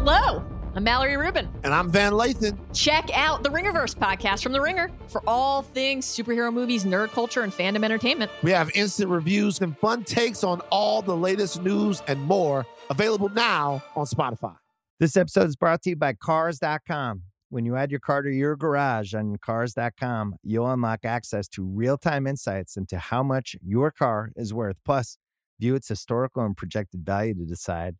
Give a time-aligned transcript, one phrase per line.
[0.00, 0.44] Hello,
[0.76, 1.48] I'm Mallory Rubin.
[1.64, 2.56] And I'm Van Lathan.
[2.72, 7.42] Check out the Ringerverse podcast from The Ringer for all things superhero movies, nerd culture,
[7.42, 8.30] and fandom entertainment.
[8.44, 13.28] We have instant reviews and fun takes on all the latest news and more available
[13.28, 14.56] now on Spotify.
[15.00, 17.22] This episode is brought to you by Cars.com.
[17.50, 21.98] When you add your car to your garage on Cars.com, you'll unlock access to real
[21.98, 24.78] time insights into how much your car is worth.
[24.84, 25.18] Plus,
[25.58, 27.96] view its historical and projected value to decide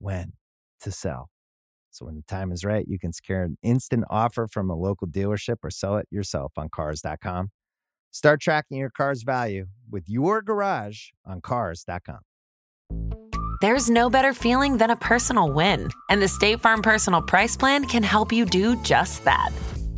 [0.00, 0.32] when
[0.80, 1.30] to sell.
[1.90, 5.08] So when the time is right, you can secure an instant offer from a local
[5.08, 7.50] dealership or sell it yourself on cars.com.
[8.12, 12.20] Start tracking your car's value with your garage on cars.com.
[13.60, 17.84] There's no better feeling than a personal win, and the State Farm Personal Price Plan
[17.84, 19.50] can help you do just that.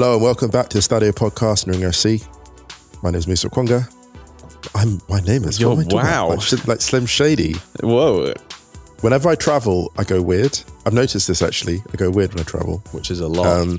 [0.00, 2.26] Hello and welcome back to the Stadio Podcast, Ringer FC.
[3.02, 3.86] My name is Musa Okwonga.
[4.74, 6.28] I'm my name is Yo, what am I talking about?
[6.30, 6.36] wow.
[6.36, 7.52] like, like Slim Shady.
[7.82, 8.32] Whoa,
[9.02, 10.58] Whenever I travel, I go weird.
[10.86, 11.82] I've noticed this actually.
[11.92, 12.82] I go weird when I travel.
[12.92, 13.46] which is a lot.
[13.46, 13.78] Um,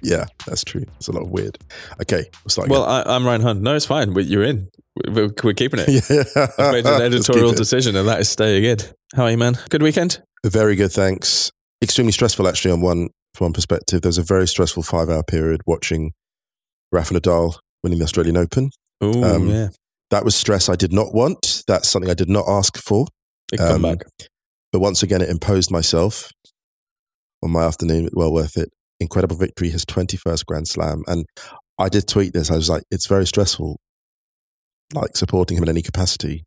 [0.00, 0.86] yeah, that's true.
[0.96, 1.58] It's a lot of weird.
[2.00, 2.70] Okay, we'll start.
[2.70, 3.62] well, I, I'm Ryan Hunn.
[3.62, 4.14] No, it's fine.
[4.14, 4.70] We- You're in.
[5.08, 5.88] We're, we're keeping it.
[6.08, 8.78] yeah, I've made an editorial decision, and that is staying in.
[9.14, 9.58] How are you, man?
[9.68, 10.22] Good weekend.
[10.42, 11.52] Very good, thanks.
[11.82, 14.02] Extremely stressful, actually, on one from one perspective.
[14.02, 16.12] There was a very stressful five-hour period watching
[16.90, 18.70] Rafa Nadal winning the Australian Open.
[19.00, 19.68] Oh, Um, yeah.
[20.10, 21.62] That was stress I did not want.
[21.66, 23.06] That's something I did not ask for.
[23.50, 24.06] Big um, comeback.
[24.70, 26.30] But once again, it imposed myself
[27.42, 28.08] on my afternoon.
[28.12, 28.68] Well worth it.
[29.00, 31.02] Incredible victory, his 21st Grand Slam.
[31.06, 31.24] And
[31.78, 32.50] I did tweet this.
[32.50, 33.78] I was like, it's very stressful,
[34.94, 36.44] like supporting him in any capacity.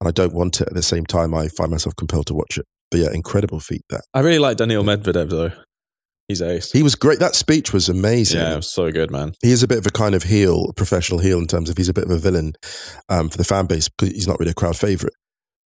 [0.00, 1.34] And I don't want it at the same time.
[1.34, 2.66] I find myself compelled to watch it.
[2.90, 4.02] But yeah, incredible feat that.
[4.12, 5.52] I really like Daniil Medvedev, though.
[6.32, 6.72] He's ace.
[6.72, 7.18] He was great.
[7.18, 8.40] That speech was amazing.
[8.40, 9.34] yeah, it was so good, man.
[9.42, 11.76] He is a bit of a kind of heel, a professional heel in terms of
[11.76, 12.54] he's a bit of a villain
[13.10, 15.12] um, for the fan base because he's not really a crowd favorite.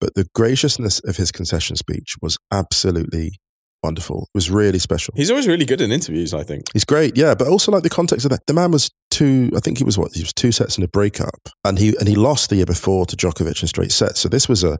[0.01, 3.39] But the graciousness of his concession speech was absolutely
[3.83, 4.23] wonderful.
[4.35, 5.15] It was really special.
[5.17, 6.65] He's always really good in interviews, I think.
[6.73, 7.37] He's great, yeah.
[7.37, 8.41] But also like the context of that.
[8.49, 9.51] The man was two.
[9.57, 12.09] I think he was what he was two sets in a breakup, and he and
[12.09, 14.19] he lost the year before to Djokovic in straight sets.
[14.19, 14.79] So this was a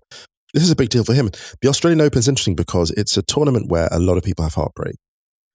[0.53, 1.31] this is a big deal for him.
[1.63, 4.55] The Australian Open is interesting because it's a tournament where a lot of people have
[4.55, 4.97] heartbreak.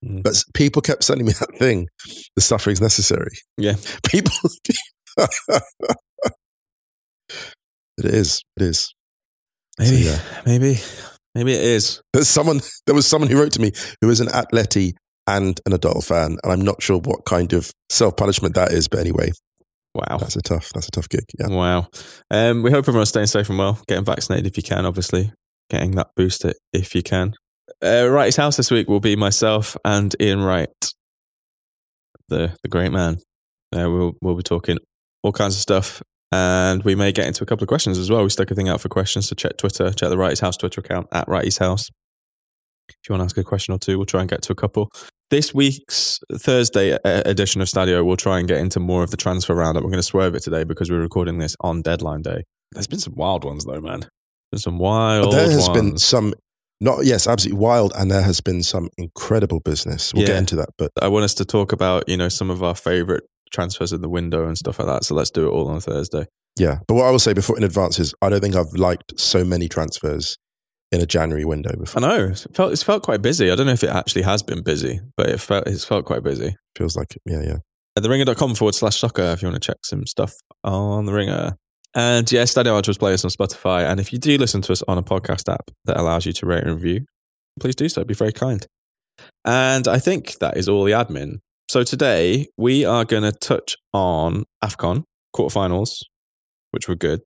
[0.04, 0.22] Mm.
[0.22, 1.88] But people kept sending me that thing.
[2.36, 3.32] The suffering's necessary.
[3.56, 3.74] Yeah.
[4.08, 4.32] People.
[7.98, 8.42] it is.
[8.56, 8.94] It is.
[9.78, 10.18] Maybe, yeah.
[10.44, 10.78] maybe,
[11.34, 12.02] maybe it is.
[12.12, 12.60] There's someone.
[12.86, 14.92] There was someone who wrote to me who is an Atleti
[15.26, 18.88] and an adult fan, and I'm not sure what kind of self punishment that is.
[18.88, 19.32] But anyway,
[19.94, 20.18] Wow.
[20.18, 20.70] that's a tough.
[20.74, 21.24] That's a tough gig.
[21.38, 21.48] Yeah.
[21.48, 21.88] Wow.
[22.30, 23.80] Um, we hope everyone's staying safe and well.
[23.88, 25.32] Getting vaccinated if you can, obviously.
[25.70, 27.34] Getting that booster if you can.
[27.82, 30.68] Uh, Wrighty's house this week will be myself and Ian Wright,
[32.28, 33.18] the the great man.
[33.74, 34.78] Uh, we'll we'll be talking
[35.22, 38.22] all kinds of stuff, and we may get into a couple of questions as well.
[38.22, 40.80] We stuck a thing out for questions, so check Twitter, check the Wrighty's house Twitter
[40.80, 41.88] account at Wrighty's house.
[42.88, 44.56] If you want to ask a question or two, we'll try and get to a
[44.56, 44.90] couple.
[45.30, 49.16] This week's Thursday uh, edition of Stadio, we'll try and get into more of the
[49.16, 49.82] transfer roundup.
[49.82, 52.44] We're going to swerve it today because we're recording this on deadline day.
[52.72, 54.08] There's been some wild ones though, man.
[54.50, 55.32] There's some wild.
[55.32, 55.80] There has ones.
[55.80, 56.34] been some.
[56.82, 60.12] Not yes, absolutely wild, and there has been some incredible business.
[60.12, 60.28] We'll Yeah.
[60.34, 62.74] get into that, but I want us to talk about you know some of our
[62.74, 63.22] favorite
[63.52, 65.04] transfers in the window and stuff like that.
[65.04, 66.26] So let's do it all on Thursday.
[66.58, 66.78] yeah.
[66.88, 69.44] But what I will say before in advance is, I don't think I've liked so
[69.44, 70.36] many transfers
[70.90, 72.02] in a January window before.
[72.02, 73.50] I know it felt it's felt quite busy.
[73.50, 76.22] I don't know if it actually has been busy, but it felt it's felt quite
[76.24, 76.56] busy.
[76.76, 77.22] Feels like it.
[77.24, 77.56] Yeah, yeah.
[77.96, 80.32] At theringer.com forward slash soccer if you want to check some stuff
[80.64, 81.56] on the ringer.
[81.94, 83.84] And yeah, Stadio Ultras play us on Spotify.
[83.84, 86.46] And if you do listen to us on a podcast app that allows you to
[86.46, 87.04] rate and review,
[87.60, 88.04] please do so.
[88.04, 88.66] Be very kind.
[89.44, 91.38] And I think that is all the admin.
[91.70, 95.04] So today we are going to touch on AFCON
[95.34, 96.02] quarterfinals,
[96.70, 97.22] which were good.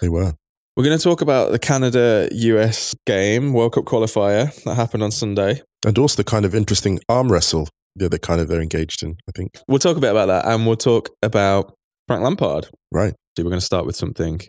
[0.00, 0.34] They were.
[0.76, 5.10] We're going to talk about the Canada US game, World Cup qualifier that happened on
[5.10, 5.62] Sunday.
[5.84, 9.32] And also the kind of interesting arm wrestle that kind of they're engaged in, I
[9.34, 9.58] think.
[9.66, 11.74] We'll talk a bit about that and we'll talk about
[12.06, 12.68] Frank Lampard.
[12.92, 13.14] Right.
[13.38, 14.40] So we're going to start with something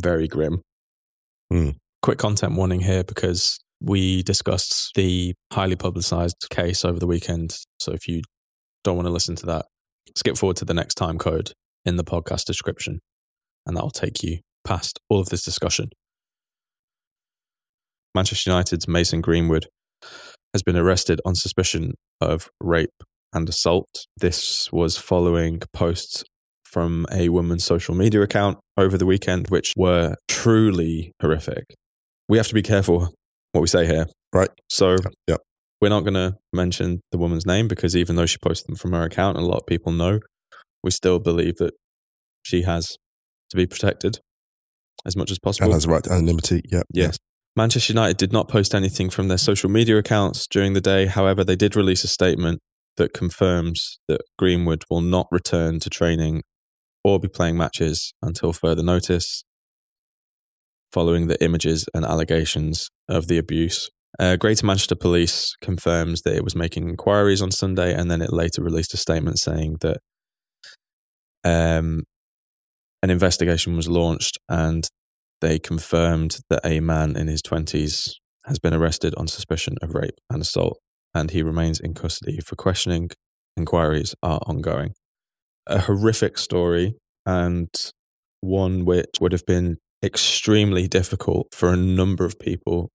[0.00, 0.62] very grim.
[1.50, 1.72] Hmm.
[2.00, 7.58] Quick content warning here because we discussed the highly publicized case over the weekend.
[7.78, 8.22] So if you
[8.84, 9.66] don't want to listen to that,
[10.16, 11.52] skip forward to the next time code
[11.84, 13.00] in the podcast description,
[13.66, 15.90] and that will take you past all of this discussion.
[18.14, 19.66] Manchester United's Mason Greenwood
[20.54, 23.02] has been arrested on suspicion of rape
[23.34, 24.06] and assault.
[24.16, 26.24] This was following posts
[26.70, 31.64] from a woman's social media account over the weekend, which were truly horrific.
[32.28, 33.12] We have to be careful
[33.52, 34.06] what we say here.
[34.32, 34.50] Right.
[34.68, 34.96] So,
[35.28, 35.40] Yep.
[35.80, 38.92] we're not going to mention the woman's name because even though she posted them from
[38.92, 40.20] her account and a lot of people know,
[40.84, 41.74] we still believe that
[42.42, 42.96] she has
[43.50, 44.18] to be protected
[45.04, 45.64] as much as possible.
[45.66, 46.62] And has the right to anonymity.
[46.70, 46.82] Yeah.
[46.92, 47.18] Yes.
[47.56, 51.06] Manchester United did not post anything from their social media accounts during the day.
[51.06, 52.60] However, they did release a statement
[52.96, 56.42] that confirms that Greenwood will not return to training
[57.04, 59.44] or be playing matches until further notice
[60.92, 63.90] following the images and allegations of the abuse.
[64.18, 68.32] Uh, Greater Manchester Police confirms that it was making inquiries on Sunday and then it
[68.32, 69.98] later released a statement saying that
[71.44, 72.02] um,
[73.02, 74.88] an investigation was launched and
[75.40, 78.14] they confirmed that a man in his 20s
[78.46, 80.78] has been arrested on suspicion of rape and assault,
[81.14, 83.10] and he remains in custody for questioning.
[83.56, 84.94] Inquiries are ongoing.
[85.66, 86.94] A horrific story,
[87.26, 87.68] and
[88.40, 92.90] one which would have been extremely difficult for a number of people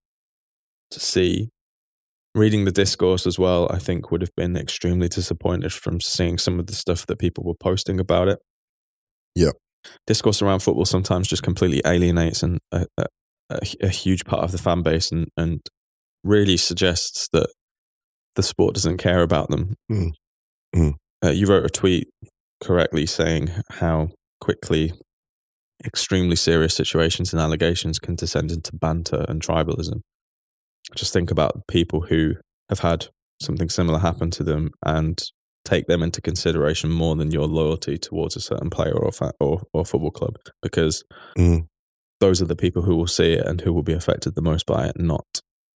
[0.91, 1.49] to see.
[2.33, 6.59] Reading the discourse as well, I think would have been extremely disappointed from seeing some
[6.59, 8.39] of the stuff that people were posting about it.
[9.35, 9.51] Yeah.
[10.05, 13.05] Discourse around football sometimes just completely alienates and a, a,
[13.81, 15.61] a, huge part of the fan base and, and
[16.25, 17.47] really suggests that
[18.35, 19.75] the sport doesn't care about them.
[19.89, 20.11] Mm.
[20.75, 20.93] Mm.
[21.23, 22.09] Uh, you wrote a tweet
[22.63, 24.09] correctly saying how
[24.41, 24.93] quickly
[25.85, 30.01] extremely serious situations and allegations can descend into banter and tribalism.
[30.95, 32.35] Just think about people who
[32.69, 33.07] have had
[33.41, 35.21] something similar happen to them and
[35.65, 39.63] take them into consideration more than your loyalty towards a certain player or fa- or,
[39.73, 41.03] or football club because
[41.37, 41.65] Mm.
[42.21, 44.65] those are the people who will see it and who will be affected the most
[44.65, 45.25] by it, not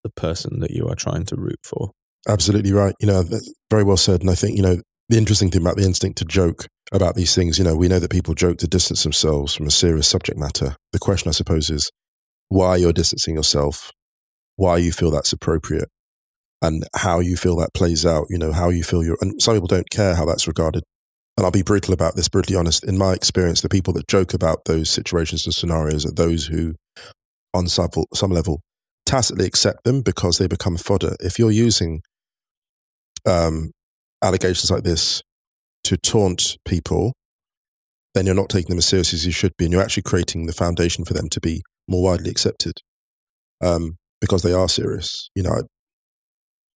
[0.03, 1.91] the person that you are trying to root for.
[2.27, 2.93] Absolutely right.
[2.99, 3.23] You know,
[3.69, 4.21] very well said.
[4.21, 4.77] And I think, you know,
[5.09, 7.99] the interesting thing about the instinct to joke about these things, you know, we know
[7.99, 10.75] that people joke to distance themselves from a serious subject matter.
[10.93, 11.91] The question, I suppose, is
[12.47, 13.91] why you're distancing yourself,
[14.55, 15.89] why you feel that's appropriate,
[16.61, 19.55] and how you feel that plays out, you know, how you feel you're, and some
[19.55, 20.83] people don't care how that's regarded.
[21.37, 22.83] And I'll be brutal about this, brutally honest.
[22.83, 26.75] In my experience, the people that joke about those situations and scenarios are those who,
[27.53, 28.61] on some, some level,
[29.05, 31.15] tacitly accept them because they become fodder.
[31.21, 32.01] If you're using
[33.25, 33.71] um,
[34.23, 35.21] allegations like this
[35.85, 37.13] to taunt people,
[38.13, 40.45] then you're not taking them as seriously as you should be, and you're actually creating
[40.45, 42.73] the foundation for them to be more widely accepted
[43.61, 45.29] um, because they are serious.
[45.35, 45.61] You know,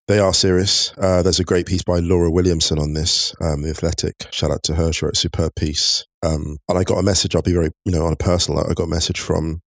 [0.07, 0.93] they are serious.
[0.97, 4.27] Uh, there's a great piece by Laura Williamson on this, um, The Athletic.
[4.31, 4.91] Shout out to her.
[4.91, 6.05] She wrote a superb piece.
[6.25, 8.69] Um, and I got a message, I'll be very, you know, on a personal note,
[8.69, 9.61] I got a message from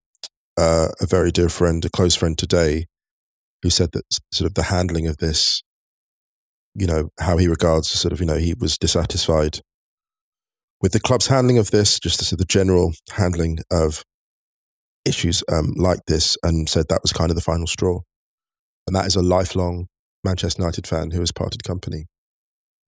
[0.57, 2.85] uh, a very dear friend, a close friend today,
[3.63, 5.63] who said that sort of the handling of this,
[6.77, 9.59] you know, how he regards sort of, you know, he was dissatisfied
[10.81, 14.03] with the club's handling of this, just the, sort general handling of
[15.05, 18.01] issues um, like this, and said that was kind of the final straw.
[18.85, 19.87] And that is a lifelong
[20.23, 22.05] Manchester United fan who has parted company.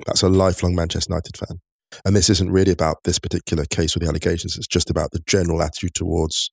[0.05, 1.59] That's a lifelong Manchester United fan.
[2.05, 4.55] And this isn't really about this particular case or the allegations.
[4.55, 6.51] It's just about the general attitude towards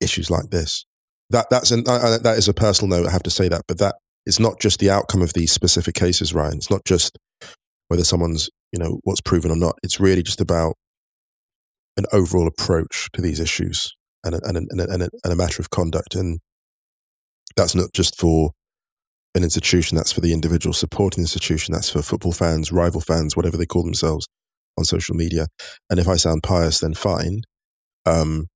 [0.00, 0.86] issues like this.
[1.30, 3.08] That that's an, that is a personal note.
[3.08, 3.96] I have to say that, but that
[4.28, 6.58] is not just the outcome of these specific cases, Ryan.
[6.58, 7.18] It's not just
[7.88, 9.76] whether someone's you know what's proven or not.
[9.82, 10.74] It's really just about
[11.96, 13.92] an overall approach to these issues
[14.22, 16.14] and a, and a, and a, and a, and a matter of conduct.
[16.14, 16.38] And
[17.56, 18.52] that's not just for
[19.34, 19.96] an institution.
[19.96, 21.72] That's for the individual supporting institution.
[21.72, 24.28] That's for football fans, rival fans, whatever they call themselves
[24.76, 25.46] on social media.
[25.90, 27.40] And if I sound pious, then fine.
[28.06, 28.46] Um,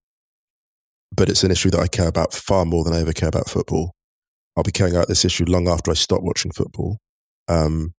[1.14, 3.50] but it's an issue that I care about far more than I ever care about
[3.50, 3.92] football.
[4.56, 6.98] I'll be carrying out this issue long after I stop watching football.
[7.48, 7.92] Um,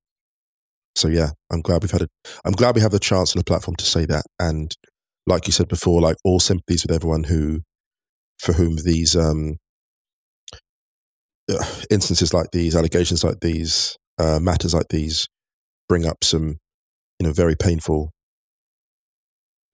[0.95, 2.07] so yeah, I'm glad we've had a,
[2.45, 4.25] I'm glad we have the chance and the platform to say that.
[4.39, 4.75] And
[5.25, 7.61] like you said before, like all sympathies with everyone who,
[8.39, 9.55] for whom these um,
[11.49, 15.27] uh, instances like these, allegations like these, uh, matters like these,
[15.89, 16.57] bring up some,
[17.19, 18.11] you know, very painful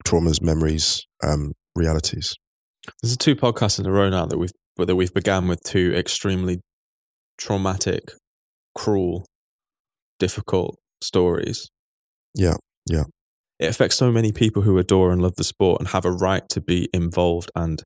[0.06, 2.34] traumas, memories, um, realities.
[3.02, 6.60] There's two podcasts in a row now that we've that we've began with two extremely
[7.40, 8.12] traumatic,
[8.76, 9.26] cruel,
[10.18, 11.68] difficult stories.
[12.34, 12.56] Yeah,
[12.86, 13.04] yeah.
[13.58, 16.48] It affects so many people who adore and love the sport and have a right
[16.50, 17.82] to be involved and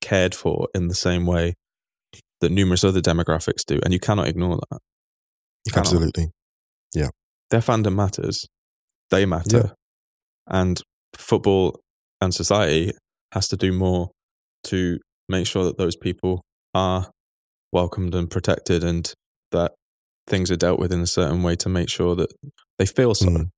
[0.00, 1.54] cared for in the same way
[2.40, 4.78] that numerous other demographics do, and you cannot ignore that.
[5.66, 5.86] You cannot.
[5.86, 6.30] Absolutely.
[6.94, 7.08] Yeah.
[7.50, 8.46] Their fandom matters.
[9.10, 9.56] They matter.
[9.56, 9.70] Yeah.
[10.46, 10.80] And
[11.14, 11.80] football
[12.20, 12.92] and society
[13.32, 14.10] has to do more
[14.64, 16.42] to make sure that those people
[16.74, 17.10] are
[17.72, 19.12] welcomed and protected and
[19.50, 19.72] that
[20.26, 22.32] things are dealt with in a certain way to make sure that
[22.78, 23.26] they feel so.
[23.26, 23.48] Mm.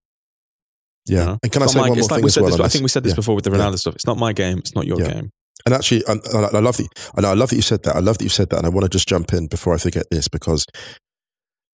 [1.06, 1.18] Yeah.
[1.20, 1.38] You know?
[1.42, 2.50] And can I say my- one more like thing we as said well?
[2.52, 3.16] this- I think we said this Yeah.
[3.16, 3.58] before with the Yeah.
[3.58, 3.94] Ronaldo stuff.
[3.94, 4.58] It's not my game.
[4.58, 5.12] It's not your Yeah.
[5.12, 5.30] game.
[5.66, 6.88] And actually, and I love that.
[7.16, 7.96] And I love that you said that.
[7.96, 8.58] I love that you said that.
[8.58, 10.66] And I want to just jump in before I forget this because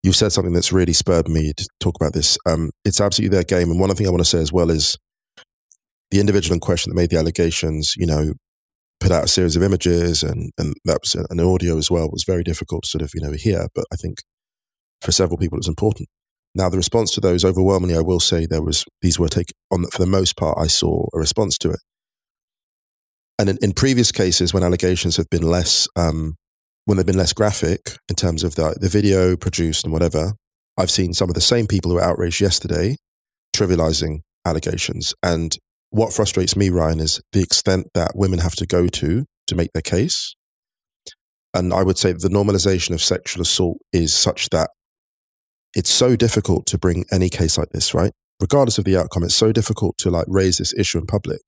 [0.02, 2.38] you've said something that's really spurred me to talk about this.
[2.46, 3.70] Um, it's absolutely their game.
[3.70, 4.96] And one other thing I want to say as well is
[6.10, 8.32] the individual in question that made the allegations, you know,
[9.00, 12.04] put out a series of images and, and that was an audio as well.
[12.04, 13.68] It was very difficult to sort of, you know, hear.
[13.74, 14.18] But I think
[15.00, 16.08] for several people, it was important.
[16.54, 19.86] Now, the response to those overwhelmingly, I will say there was, these were taken on,
[19.86, 21.80] for the most part, I saw a response to it.
[23.38, 26.34] And in, in previous cases, when allegations have been less, um,
[26.84, 30.32] when they've been less graphic in terms of the, the video produced and whatever,
[30.76, 32.96] I've seen some of the same people who were outraged yesterday
[33.56, 35.14] trivializing allegations.
[35.22, 35.56] And
[35.90, 39.72] what frustrates me, Ryan, is the extent that women have to go to to make
[39.72, 40.34] their case.
[41.52, 44.70] And I would say the normalization of sexual assault is such that
[45.74, 48.12] it's so difficult to bring any case like this, right?
[48.40, 51.40] Regardless of the outcome, it's so difficult to like raise this issue in public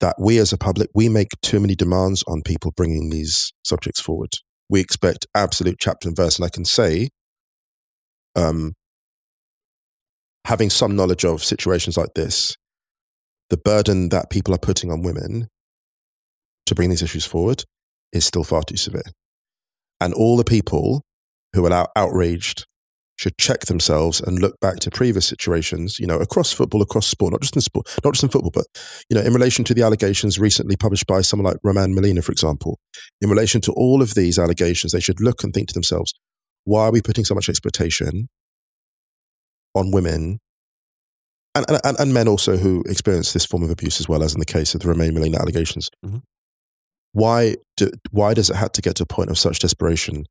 [0.00, 4.00] that we as a public, we make too many demands on people bringing these subjects
[4.00, 4.30] forward.
[4.68, 6.38] We expect absolute chapter and verse.
[6.38, 7.10] And I can say,
[8.34, 8.72] um,
[10.46, 12.56] having some knowledge of situations like this,
[13.50, 15.48] the burden that people are putting on women
[16.66, 17.64] to bring these issues forward
[18.12, 19.02] is still far too severe.
[20.00, 21.02] And all the people
[21.54, 22.64] who are out- outraged
[23.18, 27.32] should check themselves and look back to previous situations, you know, across football, across sport,
[27.32, 28.64] not just in sport, not just in football, but
[29.10, 32.32] you know, in relation to the allegations recently published by someone like Romain Molina, for
[32.32, 32.78] example,
[33.20, 36.14] in relation to all of these allegations, they should look and think to themselves,
[36.64, 38.28] why are we putting so much expectation
[39.74, 40.38] on women
[41.54, 44.40] and, and, and men also who experience this form of abuse as well, as in
[44.40, 45.90] the case of the Romain Molina allegations?
[46.04, 46.22] Mhm.
[47.12, 50.24] Why, do, why does it have to get to a point of such desperation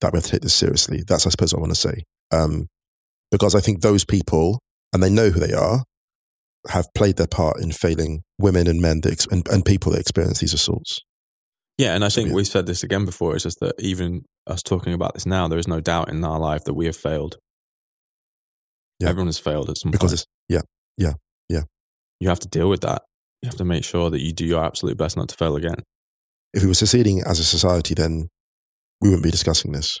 [0.00, 1.02] that we have to take this seriously?
[1.06, 2.04] That's, I suppose, what I want to say.
[2.30, 2.68] Um,
[3.32, 4.60] because I think those people,
[4.92, 5.82] and they know who they are,
[6.68, 10.00] have played their part in failing women and men that ex- and, and people that
[10.00, 11.00] experience these assaults.
[11.78, 13.34] Yeah, and I think we've said this again before.
[13.34, 16.38] It's just that even us talking about this now, there is no doubt in our
[16.38, 17.36] life that we have failed.
[19.00, 19.08] Yeah.
[19.10, 20.20] Everyone has failed at some Because point.
[20.20, 20.62] it's, yeah,
[20.96, 21.12] yeah,
[21.48, 21.62] yeah.
[22.20, 23.02] You have to deal with that.
[23.42, 25.82] You have to make sure that you do your absolute best not to fail again.
[26.54, 28.28] if we were succeeding as a society, then
[29.00, 30.00] we wouldn't be discussing this.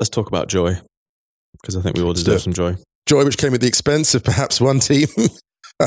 [0.00, 0.76] Let's talk about joy
[1.60, 2.76] because I think we all deserve some joy.
[3.06, 5.06] Joy, which came at the expense of perhaps one team.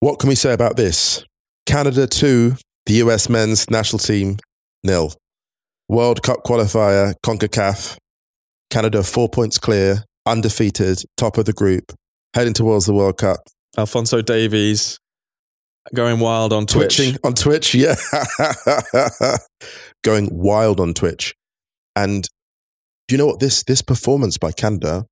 [0.00, 1.24] what can we say about this?
[1.66, 4.38] Canada 2, the US men's national team
[4.84, 5.12] nil.
[5.88, 7.96] World Cup qualifier, CONCACAF.
[8.70, 11.92] Canada four points clear, undefeated, top of the group,
[12.34, 13.40] heading towards the World Cup.
[13.76, 14.98] Alfonso Davies
[15.94, 16.96] going wild on Twitch.
[16.96, 17.96] Twitching on Twitch, yeah.
[20.04, 21.34] Going wild on Twitch.
[21.94, 22.28] And
[23.08, 23.40] do you know what?
[23.40, 25.06] This this performance by Canada,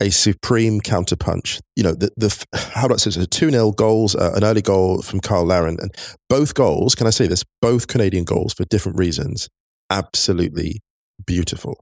[0.00, 1.60] a supreme counterpunch.
[1.76, 3.26] You know, the, the how do I say this?
[3.28, 5.94] Two 0 goals, uh, an early goal from Cyle Larin, and
[6.28, 6.94] both goals.
[6.94, 7.44] Can I say this?
[7.60, 9.48] Both Canadian goals for different reasons.
[9.90, 10.80] Absolutely
[11.24, 11.78] beautiful.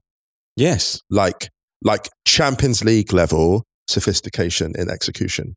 [0.55, 1.01] Yes.
[1.09, 1.49] Like
[1.83, 5.55] like Champions League level sophistication in execution.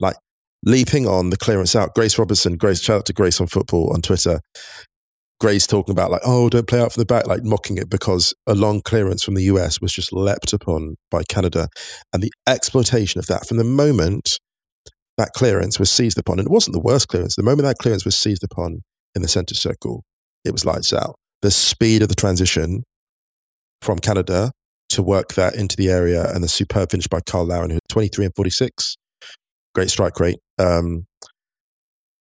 [0.00, 0.16] Like
[0.64, 1.94] leaping on the clearance out.
[1.94, 4.40] Grace Robertson, Grace, shout out to Grace on football on Twitter.
[5.40, 8.34] Grace talking about like, oh, don't play out from the back, like mocking it because
[8.46, 11.68] a long clearance from the US was just leapt upon by Canada.
[12.12, 14.38] And the exploitation of that from the moment
[15.16, 18.04] that clearance was seized upon, and it wasn't the worst clearance, the moment that clearance
[18.04, 18.80] was seized upon
[19.14, 20.02] in the center circle,
[20.44, 21.14] it was lights out.
[21.42, 22.82] The speed of the transition
[23.80, 24.50] from Canada
[24.90, 27.80] to work that into the area and the superb finish by Cyle Larin, who had
[27.90, 28.96] 23 and 46.
[29.74, 30.38] Great strike rate.
[30.58, 31.06] Um,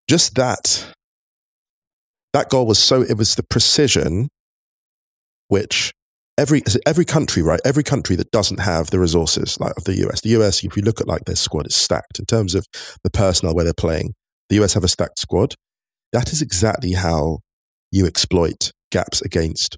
[0.09, 0.87] just that,
[2.33, 4.29] that goal was so, it was the precision
[5.49, 5.91] which
[6.37, 7.59] every every country, right?
[7.63, 10.21] Every country that doesn't have the resources like of the US.
[10.21, 12.65] The US, if you look at like their squad, is stacked in terms of
[13.03, 14.13] the personnel where they're playing.
[14.49, 15.55] The US have a stacked squad.
[16.11, 17.39] That is exactly how
[17.91, 19.77] you exploit gaps against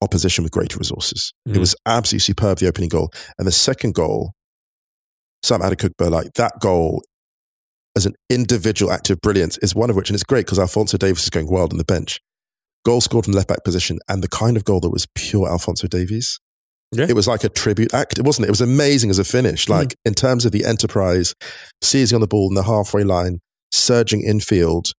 [0.00, 1.32] opposition with greater resources.
[1.46, 1.58] It Mhm.
[1.60, 3.10] was absolutely superb, the opening goal.
[3.38, 4.32] And the second goal,
[5.42, 7.02] Sam Adekugbe, like that goal
[7.96, 10.98] as an individual act of brilliance is one of which, and it's great because Alfonso
[10.98, 12.20] Davies is going wild on the bench.
[12.84, 15.88] Goal scored from left back position and the kind of goal that was pure Alfonso
[15.88, 16.38] Davies.
[16.92, 17.06] Yeah.
[17.08, 18.18] It was like a tribute act.
[18.18, 18.46] It wasn't.
[18.46, 19.66] It was amazing as a finish.
[19.66, 19.70] Mm.
[19.70, 21.34] Like in terms of the enterprise,
[21.82, 23.40] seizing on the ball in the halfway line,
[23.72, 24.92] surging infield,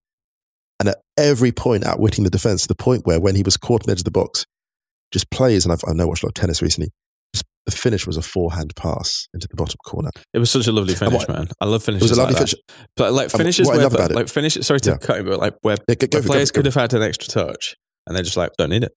[0.78, 3.82] and at every point outwitting the defense to the point where when he was caught
[3.82, 4.44] on the edge of the box,
[5.12, 5.64] just plays.
[5.64, 6.90] And I've, I know watched a lot of tennis recently.
[7.68, 10.08] The finish was a forehand pass into the bottom corner.
[10.32, 11.48] It was such a lovely finish, what- man.
[11.60, 12.10] I love finishes.
[12.10, 12.48] It was a lovely like that.
[12.50, 12.86] finish.
[12.96, 14.54] But like finishes where, love about but, it- like finish.
[14.54, 14.96] Sorry to Yeah.
[14.96, 16.94] cut you, but like where Yeah, go, go where for players go could have had
[16.94, 17.74] an extra touch,
[18.06, 18.92] and they're just like, don't need it,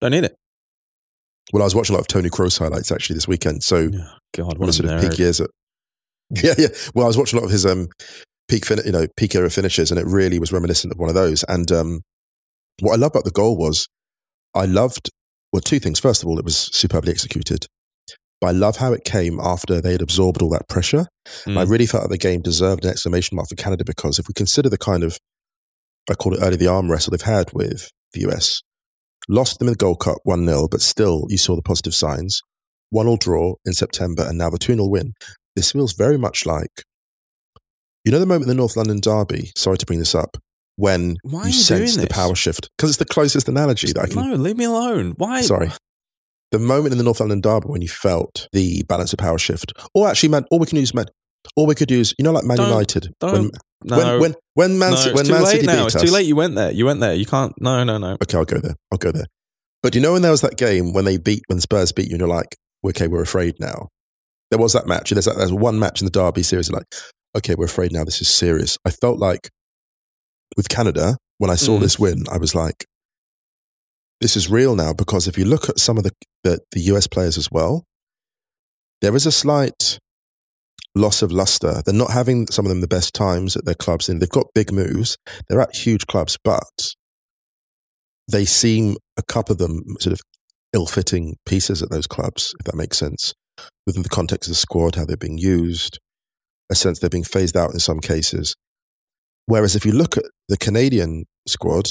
[0.00, 0.36] don't need it.
[1.52, 3.62] Well, I was watching a lot of Tony Kroos highlights actually this weekend.
[3.64, 5.50] So Oh, God, one of a sort of peak years at
[6.30, 6.68] yeah, yeah.
[6.94, 7.88] Well, I was watching a lot of his um
[8.48, 11.14] peak fin- you know peak era finishes, and it really was reminiscent of one of
[11.16, 11.44] those.
[11.48, 12.00] And um,
[12.80, 13.88] what I love about the goal was
[14.54, 15.10] I loved
[15.54, 16.00] well two things.
[16.00, 17.66] First of all, it was superbly executed.
[18.40, 21.06] But I love how it came after they had absorbed all that pressure.
[21.46, 21.70] And I Mm.
[21.70, 24.68] really felt that the game deserved an exclamation mark for Canada because if we consider
[24.68, 25.18] the kind of
[26.10, 28.60] I call it early the arm wrestle they've had with the US,
[29.28, 32.42] lost them in the Gold Cup 1 0, but still you saw the positive signs.
[32.90, 35.14] One all draw in September and now the 2 0 win.
[35.56, 36.82] This feels very much like,
[38.04, 40.36] you know, the moment in the North London Derby, sorry to bring this up,
[40.76, 42.68] when Why you sense the power shift.
[42.76, 44.30] Because it's the closest analogy that I can.
[44.30, 45.14] No, leave me alone.
[45.16, 45.40] Why?
[45.42, 45.70] Sorry.
[46.50, 49.72] The moment in the North London Derby when you felt the balance of power shift.
[49.94, 51.06] Or actually, man, all we can use, man,
[51.56, 53.08] all we could use, you know, like Man Don't- United.
[53.20, 55.80] when, don't- No, when, when, when Man, no, it's when too Man late City now.
[55.80, 56.26] beat It's us, too late.
[56.26, 56.70] You went there.
[56.70, 57.14] You went there.
[57.14, 57.52] You can't.
[57.60, 58.12] No, no, no.
[58.22, 58.74] Okay, I'll go there.
[58.92, 59.26] I'll go there.
[59.82, 62.12] But you know when there was that game when they beat when Spurs beat you
[62.12, 63.88] and you're like, okay, we're afraid now.
[64.50, 65.10] There was that match.
[65.10, 66.84] There's, that, there's one match in the Derby series like,
[67.36, 68.04] okay, we're afraid now.
[68.04, 68.78] This is serious.
[68.86, 69.50] I felt like
[70.56, 71.80] with Canada when I saw Mm.
[71.80, 72.84] this win, I was like,
[74.20, 76.12] this is real now because if you look at some of the,
[76.44, 77.84] the the US players as well,
[79.02, 79.98] there is a slight
[80.94, 81.82] loss of luster.
[81.84, 84.46] They're not having some of them the best times at their clubs, and they've got
[84.54, 85.16] big moves.
[85.48, 86.94] They're at huge clubs, but
[88.30, 90.20] they seem a couple of them sort of
[90.72, 93.34] ill-fitting pieces at those clubs, if that makes sense,
[93.86, 95.98] within the context of the squad, how they're being used,
[96.70, 98.54] a sense they're being phased out in some cases.
[99.46, 101.90] Whereas if you look at the Canadian squad,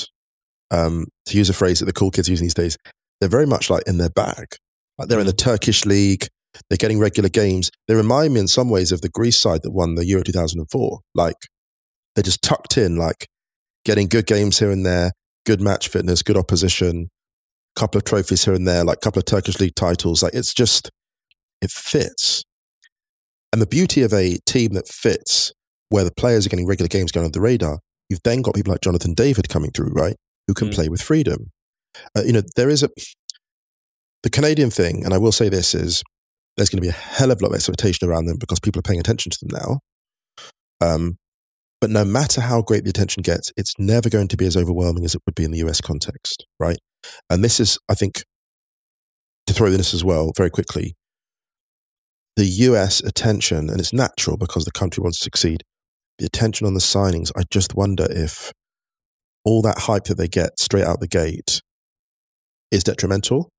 [0.72, 2.78] um, to use a phrase that the cool kids use these days,
[3.20, 4.56] they're very much like in their bag.
[4.98, 6.28] Like they're in the Turkish league,
[6.70, 7.72] they're getting regular games.
[7.88, 11.00] They remind me in some ways of the Greece side that won the Euro 2004.
[11.16, 11.36] Like
[12.16, 13.28] they're just tucked in, like
[13.86, 15.12] getting good games here and there,
[15.46, 17.10] good match fitness, good opposition,
[17.76, 20.24] couple of trophies here and there, like a couple of Turkish league titles.
[20.24, 20.90] Like it's just,
[21.62, 22.44] it fits.
[23.52, 25.54] And the beauty of a team that fits,
[25.94, 27.78] where the players are getting regular games going under the radar,
[28.10, 30.16] you've then got people like Jonathan David coming through, right?
[30.48, 30.74] Who can Mm.
[30.74, 31.52] play with freedom.
[32.18, 32.90] Uh, you know, there is a,
[34.24, 36.02] the Canadian thing, and I will say this is
[36.58, 38.80] there's going to be a hell of a lot of expectation around them because people
[38.80, 39.80] are paying attention to them now.
[40.82, 41.18] Um,
[41.80, 45.06] but no matter how great the attention gets, it's never going to be as overwhelming
[45.06, 46.80] as it would be in the US context, right?
[47.30, 48.24] And this is, I think,
[49.46, 50.96] to throw this as well very quickly,
[52.36, 55.64] the US attention, and it's natural because the country wants to succeed,
[56.20, 58.52] the attention on the signings, I just wonder if
[59.46, 61.62] all that hype that they get straight out the gate
[62.72, 63.50] is detrimental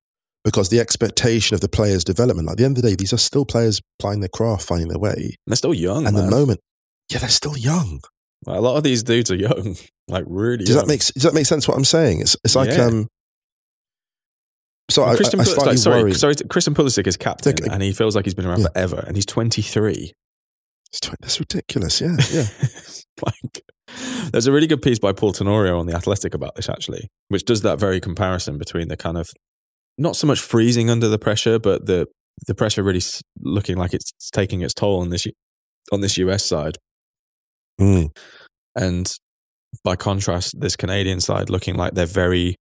[0.45, 3.13] because the expectation of the players' development, like at the end of the day, these
[3.13, 5.13] are still players plying their craft, finding their way.
[5.15, 6.07] And They're still young.
[6.07, 6.27] and man.
[6.27, 6.61] the moment,
[7.11, 8.01] yeah, they're still young.
[8.47, 9.77] Like, a lot of these dudes are young,
[10.09, 10.65] like really.
[10.65, 10.79] Does young.
[10.85, 11.67] that make does that make sense?
[11.67, 12.21] What I'm saying?
[12.21, 12.85] It's it's like Yeah.
[12.87, 13.09] um.
[14.91, 17.55] So Well, I, Christian, I, I Pul- slightly like, sorry, sorry, Christian Pulisic is captain,
[17.55, 17.71] Okay.
[17.73, 18.69] and he feels like he's been around Yeah.
[18.69, 20.13] forever, and he's 23.
[21.21, 22.01] That's ridiculous.
[22.01, 22.47] Yeah, yeah.
[23.25, 23.63] like,
[24.33, 27.45] there's a really good piece by Paul Tenorio on the Athletic about this actually, which
[27.45, 29.29] does that very comparison between the kind of
[29.99, 32.07] not so much freezing under the pressure, but the
[32.47, 33.03] the pressure really
[33.41, 35.27] looking like it's taking its toll on this
[35.93, 36.79] on this US side,
[37.81, 38.11] Mm.
[38.77, 39.13] and
[39.83, 42.57] by contrast, this Canadian side looking like they're very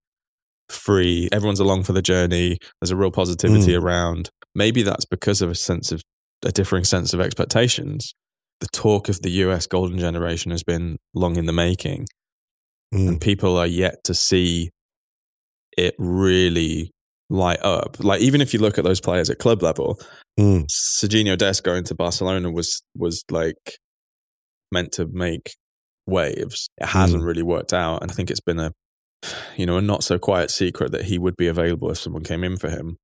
[0.69, 1.29] free.
[1.31, 2.57] Everyone's along for the journey.
[2.81, 4.29] There's a real positivity around.
[4.55, 6.01] Maybe that's because of a sense of
[6.43, 8.13] a differing sense of expectations.
[8.61, 12.07] The talk of the US golden generation has been long in the making,
[12.93, 13.07] Mm.
[13.07, 14.69] and people are yet to see
[15.77, 16.91] it really
[17.29, 17.97] light up.
[18.03, 19.99] Like even if you look at those players at club level,
[20.39, 20.65] Mm.
[20.71, 23.77] Sergiño Dest going to Barcelona was was like
[24.71, 25.55] meant to make
[26.07, 26.69] waves.
[26.79, 28.71] It hasn't really worked out, and I think it's been a
[29.55, 32.43] you know, a not so quiet secret that he would be available if someone came
[32.43, 32.97] in for him.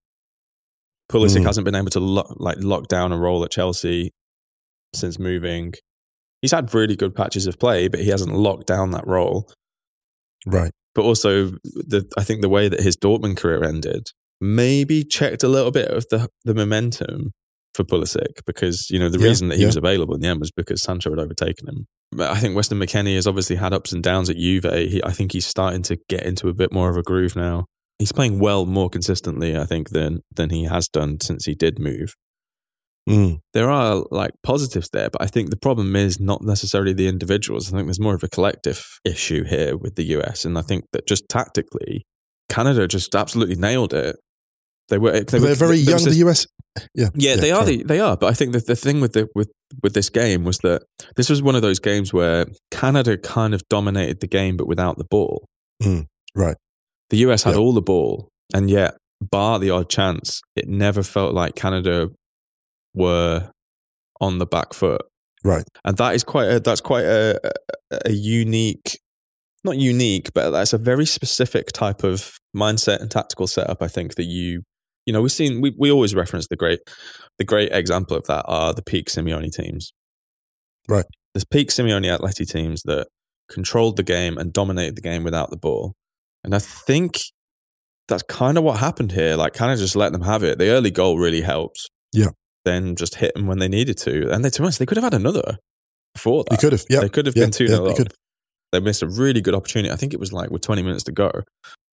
[1.09, 1.45] Pulisic Mm.
[1.45, 4.11] hasn't been able to lo- like lock down a role at Chelsea
[4.93, 5.73] since moving.
[6.41, 9.51] He's had really good patches of play, but he hasn't locked down that role.
[10.45, 10.71] Right.
[10.95, 14.07] But also, the I think the way that his Dortmund career ended
[14.41, 17.31] maybe checked a little bit of the the momentum
[17.75, 19.67] for Pulisic because you know the Yeah, reason that he yeah.
[19.67, 21.87] was available in the end was because Sancho had overtaken him.
[22.19, 24.63] I think Weston McKennie has obviously had ups and downs at Juve.
[24.63, 27.65] He, I think he's starting to get into a bit more of a groove now.
[27.99, 31.77] He's playing well more consistently, I think, than than he has done since he did
[31.79, 32.15] move.
[33.09, 33.39] Mm.
[33.53, 37.67] There are like positives there, but I think the problem is not necessarily the individuals.
[37.73, 40.85] I think there's more of a collective issue here with the US, and I think
[40.93, 42.03] that just tactically,
[42.49, 44.15] Canada just absolutely nailed it.
[44.89, 45.95] They were they they're very young.
[45.95, 46.45] was The US.
[46.93, 47.09] Yeah.
[47.15, 47.65] yeah, they are.
[47.65, 48.15] The, they are.
[48.15, 49.51] But I think that the thing with the with
[49.83, 50.83] with this game was that
[51.15, 54.97] this was one of those games where Canada kind of dominated the game, but without
[54.97, 55.45] the ball.
[55.81, 56.57] Mm, right.
[57.09, 57.59] The US had Yeah.
[57.59, 62.09] all the ball, and yet, bar the odd chance, it never felt like Canada
[62.93, 63.51] were
[64.21, 65.01] on the back foot.
[65.43, 65.63] Right.
[65.85, 67.39] And that is quite a, that's quite a,
[68.05, 68.99] a, unique,
[69.63, 73.81] not unique, but that's a very specific type of mindset and tactical setup.
[73.81, 74.63] I think that you,
[75.05, 76.79] you know, we've seen, we, we always reference the great,
[77.37, 79.93] the great example of that are the peak Simeone teams.
[80.89, 81.05] Right.
[81.33, 83.07] There's peak Simeone Atleti teams that
[83.49, 85.93] controlled the game and dominated the game without the ball.
[86.43, 87.19] And I think
[88.07, 89.35] that's kind of what happened here.
[89.35, 90.57] Like, kind of just let them have it.
[90.57, 91.89] The early goal really helped.
[92.13, 92.29] Yeah.
[92.65, 94.31] Then just hit them when they needed to.
[94.31, 95.57] And they, to be honest, they could have had another
[96.13, 96.51] before that.
[96.51, 96.83] You could have.
[96.89, 97.01] Yeah.
[97.01, 98.07] They could have yeah, been 2 yeah, 0 they up.
[98.71, 99.91] They missed a really good opportunity.
[99.91, 101.31] I think it was like with 20 minutes to go.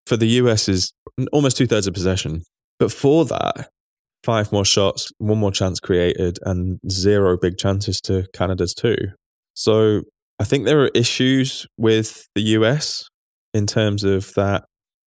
[0.07, 0.93] For the US is
[1.33, 2.43] almost two thirds of possession.
[2.79, 3.71] But for that,
[4.23, 8.97] five more shots, one more chance created, and zero big chances to Canada's two.
[9.55, 10.03] So
[10.39, 13.05] I think there are issues with the US
[13.55, 14.65] in terms of that,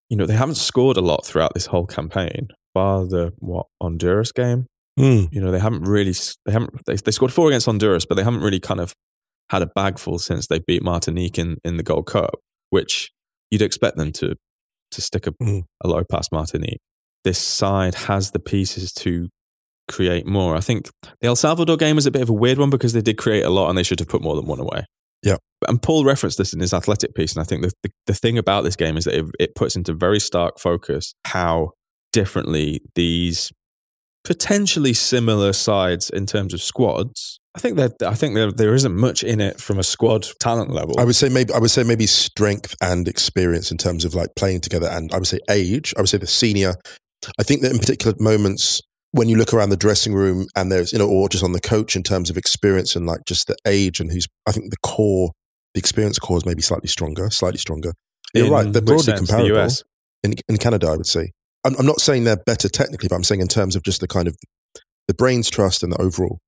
[0.09, 4.31] you know, they haven't scored a lot throughout this whole campaign, bar the what Honduras
[4.31, 4.65] game.
[4.99, 6.13] Mm, You know, they haven't really
[6.45, 8.93] they haven't they, they scored four against Honduras, but they haven't really kind of
[9.49, 12.35] had a bagful since they beat Martinique in, in the Gold Cup,
[12.69, 13.11] which
[13.49, 14.35] you'd expect them to
[14.91, 15.63] to stick a, Mm.
[15.83, 16.79] a low past Martinique.
[17.23, 19.29] This side has the pieces to
[19.89, 20.55] create more.
[20.55, 20.89] I think
[21.21, 23.43] the El Salvador game was a bit of a weird one because they did create
[23.43, 24.85] a lot and they should have put more than one away.
[25.23, 25.37] Yeah.
[25.67, 27.33] And Paul referenced this in his athletic piece.
[27.33, 29.75] And I think the, the, the thing about this game is that it, it puts
[29.75, 31.71] into very stark focus how
[32.13, 33.51] differently these
[34.23, 37.39] potentially similar sides in terms of squads.
[37.55, 40.71] I think that I think there there isn't much in it from a squad talent
[40.71, 40.95] level.
[40.99, 44.35] I would say maybe I would say maybe strength and experience in terms of like
[44.35, 45.93] playing together, and I would say age.
[45.97, 46.75] I would say the senior.
[47.39, 50.93] I think that in particular moments when you look around the dressing room and there's
[50.93, 53.57] you know or just on the coach in terms of experience and like just the
[53.65, 55.31] age and who's I think the core,
[55.73, 57.93] the experience core is maybe slightly stronger, slightly stronger.
[58.33, 58.71] You're In right.
[58.71, 59.21] They're broadly sense?
[59.21, 59.83] The comparable US?
[60.23, 60.87] in in Canada.
[60.87, 61.31] I would say.
[61.65, 64.07] I'm, I'm not saying they're better technically, but I'm saying in terms of just the
[64.07, 64.35] kind of
[65.07, 66.39] the brains trust and the overall.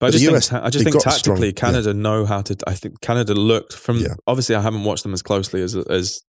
[0.00, 1.52] But I But the just, US, think, I just think a strong- tactically, yeah.
[1.52, 2.56] Canada know how to.
[2.66, 3.98] I think Canada looked from.
[3.98, 4.14] Yeah.
[4.26, 6.20] Obviously, I haven't watched them as closely as as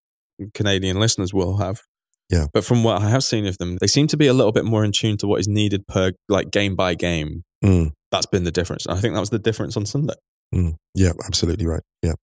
[0.53, 1.81] Canadian listeners will have.
[2.29, 2.47] Yeah.
[2.53, 4.65] But from what I have seen of them, they seem to be a little bit
[4.65, 7.43] more in tune to what is needed per like game by game.
[7.63, 8.85] Mm, That's been the difference.
[8.85, 10.13] And I think that was the difference on Sunday.
[10.53, 10.73] mm.
[10.93, 11.81] Yeah, absolutely right.
[12.03, 12.13] Yeah.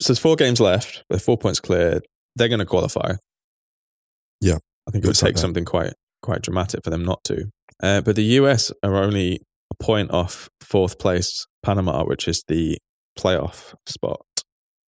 [0.00, 1.04] So there's four games left.
[1.08, 2.00] They're four points clear.
[2.36, 3.14] They're going to qualify.
[4.40, 4.58] Yeah.
[4.86, 5.92] I think it would like take something quite
[6.22, 7.46] quite dramatic for them not to.
[7.82, 12.78] Uh, but the US are only a point off fourth place Panama, which is the
[13.18, 14.20] playoff spot.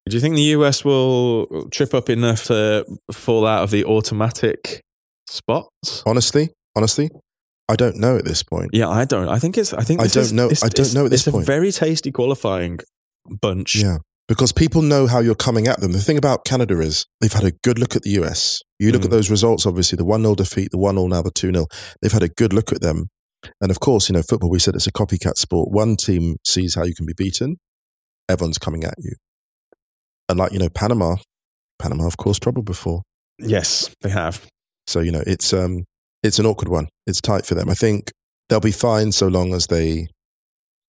[0.08, 4.82] Do you think the US will trip up enough to fall out of the automatic
[5.28, 6.02] spots?
[6.06, 7.10] Honestly, honestly,
[7.68, 8.70] I don't know at this point.
[8.72, 9.28] Yeah, I don't.
[9.28, 9.72] I think it's.
[9.72, 11.42] I think I don't is- know- I don't know at this it's point.
[11.42, 12.78] a very tasty qualifying
[13.40, 13.76] bunch.
[13.76, 13.98] Yeah.
[14.28, 15.92] Because people know how you're coming at them.
[15.92, 18.60] The thing about Canada is they've had a good look at the US.
[18.78, 19.06] You look Mm.
[19.06, 21.66] at those results, obviously, the 1 0 defeat, the 1 0 now, the 2 0.
[22.02, 23.08] They've had a good look at them.
[23.60, 25.70] And of course, you know, football, we said it's a copycat sport.
[25.70, 27.56] One team sees how you can be beaten,
[28.28, 29.12] everyone's coming at you.
[30.28, 31.16] And like, you know, Panama,
[31.78, 33.02] Panama, of course, trouble before.
[33.38, 34.46] Yes, they have.
[34.86, 35.84] So, you know, it's um
[36.22, 36.88] it's an awkward one.
[37.06, 37.68] It's tight for them.
[37.70, 38.10] I think
[38.48, 40.08] they'll be fine so long as they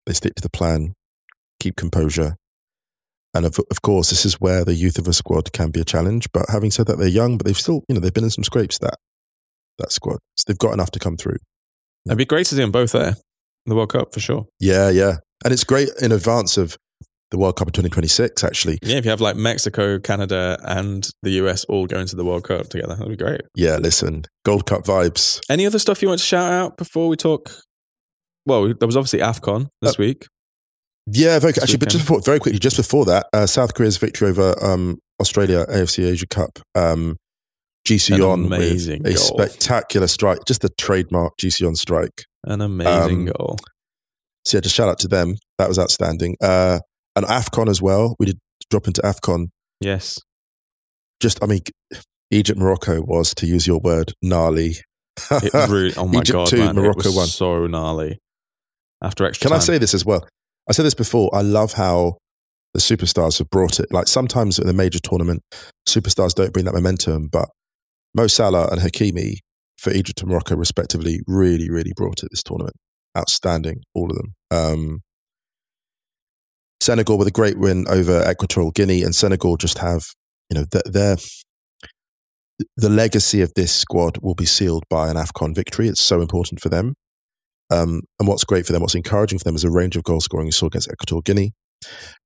[0.06, 0.94] they stick to the plan,
[1.60, 2.36] keep composure.
[3.34, 5.86] And of, of course, this is where the youth of a squad can be a
[5.86, 6.28] challenge.
[6.32, 8.44] But having said that, they're young, but they've still, you know, they've been in some
[8.44, 8.96] scrapes that
[9.78, 10.20] that squad.
[10.36, 11.38] So they've got enough to come through.
[12.06, 13.10] It'd be great to see them both there.
[13.10, 13.16] in
[13.68, 14.46] The World Cup for sure.
[14.60, 15.18] Yeah, yeah.
[15.44, 16.78] And it's great in advance of
[17.30, 18.80] the World Cup of 2026, actually.
[18.82, 22.46] Yeah, if you have like Mexico, Canada, and the US all going to the World
[22.46, 23.42] Cup together, that'd be great.
[23.56, 25.42] Yeah, listen, Gold Cup vibes.
[25.50, 27.52] Any other stuff you want to shout out before we talk?
[28.46, 30.26] Well, there was obviously AFCON this uh, week.
[31.10, 34.28] Yeah, very, actually, but just before, very quickly, just before that, uh, South Korea's victory
[34.30, 36.60] over um, Australia, AFC Asia Cup.
[36.76, 37.16] Um,
[37.86, 42.26] Ji So-yun amazing with a spectacular strike, just the trademark Ji So-yun strike.
[42.44, 43.58] An amazing Um, goal.
[44.46, 45.36] So yeah, just shout out to them.
[45.58, 46.36] That was outstanding.
[46.42, 46.80] Uh,
[47.16, 48.16] and AFCON as well.
[48.20, 48.40] We did
[48.70, 49.48] drop into AFCON.
[49.80, 50.20] Yes.
[51.22, 51.62] Just, I mean,
[52.32, 54.76] Egypt, Morocco was, to use your word, gnarly.
[55.32, 57.28] It really, oh my Egypt god, two, man, Morocco one.
[57.28, 58.20] so gnarly.
[59.02, 60.28] After extra Can I say this as well?
[60.70, 61.30] I said this before.
[61.34, 62.18] I love how
[62.74, 63.88] the superstars have brought it.
[63.92, 65.42] Like sometimes in a major tournament,
[65.88, 67.50] superstars don't bring that momentum, but
[68.14, 69.38] Mo Salah and Hakimi
[69.78, 72.76] for Egypt and Morocco, respectively, really, really brought it this tournament.
[73.18, 74.34] Outstanding, all of them.
[74.52, 75.00] Um,
[76.80, 80.04] Senegal with a great win over Equatorial Guinea, and Senegal just have,
[80.50, 81.18] you know, th- their
[82.76, 85.88] the legacy of this squad will be sealed by an AFCON victory.
[85.88, 86.96] It's so important for them.
[87.70, 90.22] Um, and what's great for them, what's encouraging for them is a range of goal
[90.22, 91.54] scoring you saw against Equatorial Guinea.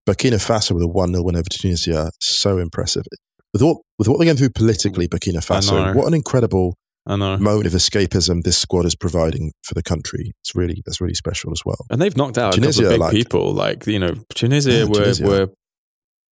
[0.07, 3.03] Burkina Faso with a 1 0 win over Tunisia, so impressive.
[3.53, 6.75] With what, with what they're going through politically, Burkina Faso, what an incredible
[7.05, 7.37] I know.
[7.37, 10.31] moment of escapism this squad is providing for the country.
[10.43, 11.85] It's really, that's really special as well.
[11.89, 13.53] And they've knocked out a Tunisia, couple of big like- people.
[13.53, 15.25] Like, you know, Tunisia Yeah, were Tunisia.
[15.25, 15.47] were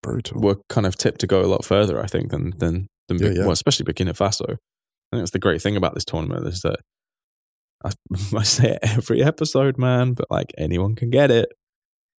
[0.01, 0.39] Brutal.
[0.41, 3.29] were kind of tipped to go a lot further, I think, than than than Yeah,
[3.31, 3.41] yeah.
[3.41, 4.45] well, especially Burkina Faso.
[4.53, 6.77] I think that's the great thing about this tournament is that
[7.83, 7.91] I,
[8.37, 11.49] I say it every episode, man, but like anyone can get it.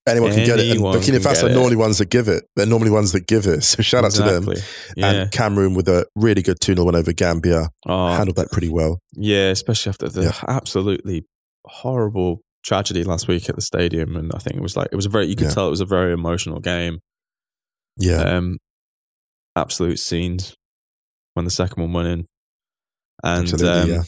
[0.08, 0.62] Anyone can get it.
[0.62, 2.44] And Anyone Burkina Faso are normally ones that give it.
[2.56, 3.62] They're normally ones that give it.
[3.64, 4.48] So shout out to them.
[4.96, 5.10] Yeah.
[5.10, 7.68] And Cameroon with a really good 2 0 win over Gambia.
[7.86, 8.98] oh, Handled that pretty well.
[9.12, 10.32] yeah, especially after the Yeah.
[10.48, 11.26] absolutely
[11.66, 15.06] horrible tragedy last week at the stadium, and I think it was like it was
[15.06, 15.50] a very you could Yeah.
[15.54, 17.00] tell it was a very emotional game.
[17.98, 18.22] Yeah.
[18.22, 18.56] Um,
[19.54, 20.54] absolute scenes
[21.34, 22.24] when the second one went in,
[23.22, 24.02] and um, yeah.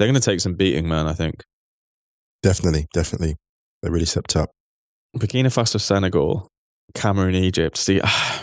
[0.00, 1.06] They're going to take some beating, man.
[1.06, 1.44] I think
[2.42, 2.86] Definitely.
[2.94, 3.36] Definitely.
[3.82, 4.50] They really stepped up.
[5.16, 6.48] Burkina Faso, Senegal,
[6.94, 7.76] Cameroon, Egypt.
[7.76, 8.42] See, I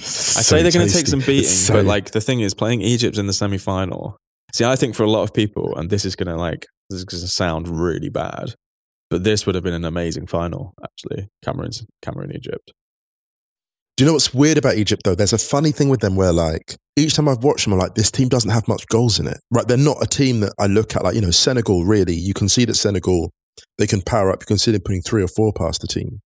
[0.00, 3.26] say they're going to take some beating, but like the thing is, playing Egypt in
[3.26, 4.16] the semi final.
[4.52, 6.98] See, I think for a lot of people, and this is going to like this
[6.98, 8.54] is going to sound really bad,
[9.10, 10.72] but this would have been an amazing final.
[10.82, 12.72] Actually, Cameroon's Cameroon, Egypt.
[13.98, 15.16] Do you know what's weird about Egypt though?
[15.16, 17.96] There's a funny thing with them where like each time I've watched them, I'm like,
[17.96, 19.38] this team doesn't have much goals in it.
[19.50, 19.66] Right?
[19.66, 22.48] They're not a team that I look at like, you know, Senegal really, you can
[22.48, 23.32] see that Senegal,
[23.76, 24.42] they can power up.
[24.42, 26.20] You can see them putting three or four past the team.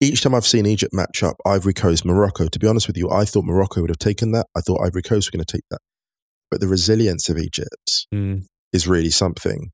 [0.00, 3.08] Each time I've seen Egypt match up Ivory Coast, Morocco, to be honest with you,
[3.08, 4.46] I thought Morocco would have taken that.
[4.56, 5.78] I thought Ivory Coast were going to take that.
[6.50, 8.46] But the resilience of Egypt Mm.
[8.72, 9.70] is really something.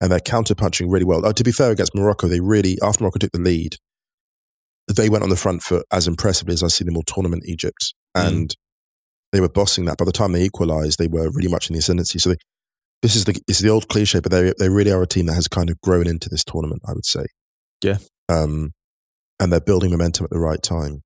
[0.00, 1.26] And they're counterpunching really well.
[1.26, 3.74] Oh, to be fair, against Morocco, they really, after Morocco took the lead,
[4.88, 7.94] they went on the front foot as impressively as I've seen them all tournament Egypt.
[8.16, 8.28] Mm.
[8.28, 8.56] And
[9.32, 9.98] they were bossing that.
[9.98, 12.18] By the time they equalized, they were really much in the ascendancy.
[12.18, 12.36] So they,
[13.02, 15.34] this is the it's the old cliche, but they they really are a team that
[15.34, 17.24] has kind of grown into this tournament, I would say.
[17.82, 17.98] Yeah.
[18.28, 18.72] Um,
[19.40, 21.02] and they're building momentum at the right time.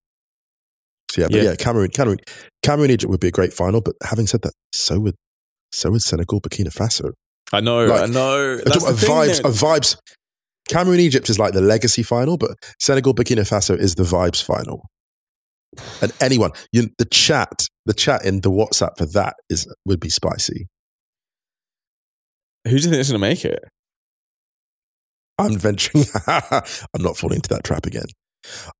[1.10, 1.42] So yeah, but Yeah.
[1.44, 2.18] yeah, Cameroon, Cameroon,
[2.62, 3.80] Cameroon, Egypt would be a great final.
[3.80, 5.14] But having said that, so would
[5.72, 7.12] so would Senegal, Burkina Faso.
[7.52, 8.56] I know, Like, I know.
[8.58, 9.96] That's a thing, vibes, a vibes.
[10.68, 14.88] Cameroon Egypt is like the legacy final, but Senegal Burkina Faso is the vibes final.
[16.00, 20.08] And anyone, you, the chat, the chat in the WhatsApp for that is would be
[20.08, 20.68] spicy.
[22.64, 23.64] Who do you think is going to make it?
[25.38, 26.04] I'm venturing.
[26.26, 28.06] I'm not falling into that trap again.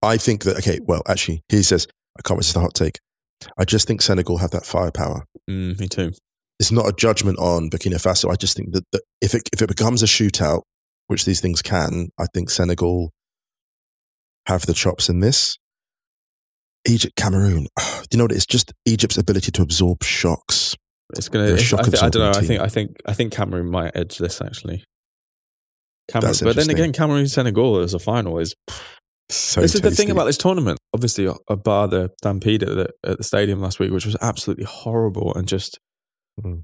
[0.03, 0.81] I think that okay.
[0.83, 1.87] Well, actually, he says
[2.19, 2.99] I can't wait to the hot take.
[3.57, 5.25] I just think Senegal have that firepower.
[5.49, 6.13] Mm, me too.
[6.59, 8.31] It's not a judgment on Burkina Faso.
[8.31, 10.63] I just think that, that if it if it becomes a shootout,
[11.09, 13.11] which these things can, I think Senegal
[14.47, 15.59] have the chops in this.
[16.87, 17.67] Egypt, Cameroon.
[17.79, 18.33] Do you know what?
[18.33, 20.77] It's just Egypt's ability to absorb shocks.
[21.17, 21.63] It's going to.
[21.63, 22.39] shock I, thi- I don't know.
[22.39, 22.61] I think.
[22.61, 22.97] I think.
[23.07, 24.85] I think Cameroon might edge this actually.
[26.11, 28.55] Cameroon, but then again, Cameroon Senegal as a final is.
[29.31, 30.79] So this is the thing about this tournament.
[30.95, 34.65] Obviously, a bar the stampede at the, at the stadium last week, which was absolutely
[34.65, 35.79] horrible and just
[36.43, 36.63] Mhm.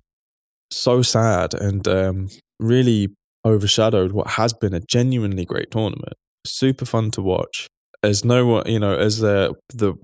[0.71, 2.29] so sad and um,
[2.59, 6.15] really overshadowed what has been a genuinely great tournament.
[6.47, 7.69] Super fun to watch.
[8.03, 9.95] As no one, you know, as the the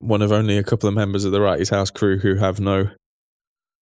[0.00, 2.90] one of only a couple of members of the Wrighty's House crew who have no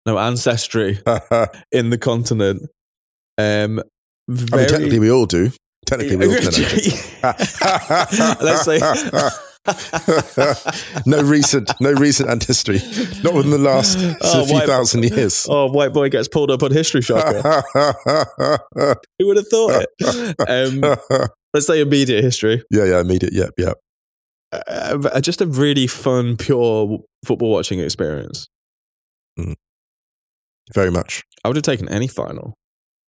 [0.06, 1.00] no ancestry
[1.72, 2.70] in the continent.
[3.38, 3.82] Um,
[4.30, 5.52] I mean, technically, we all do.
[5.86, 6.64] Technically, we all do.
[8.44, 8.80] Let's say
[11.06, 12.80] no recent, no recent and history.
[13.24, 15.46] Not within the last Oh, few white- thousand years.
[15.50, 17.64] Oh, white boy gets pulled up on History Shocker.
[19.20, 20.36] Who would have thought it?
[20.48, 20.82] Um,
[21.54, 22.64] let's say immediate history.
[22.70, 23.34] yeah, yeah, immediate.
[23.34, 23.74] Yeah, yeah.
[24.52, 28.48] Uh, just a really fun, pure football watching experience.
[30.74, 31.24] Very much.
[31.44, 32.56] I would have taken any final,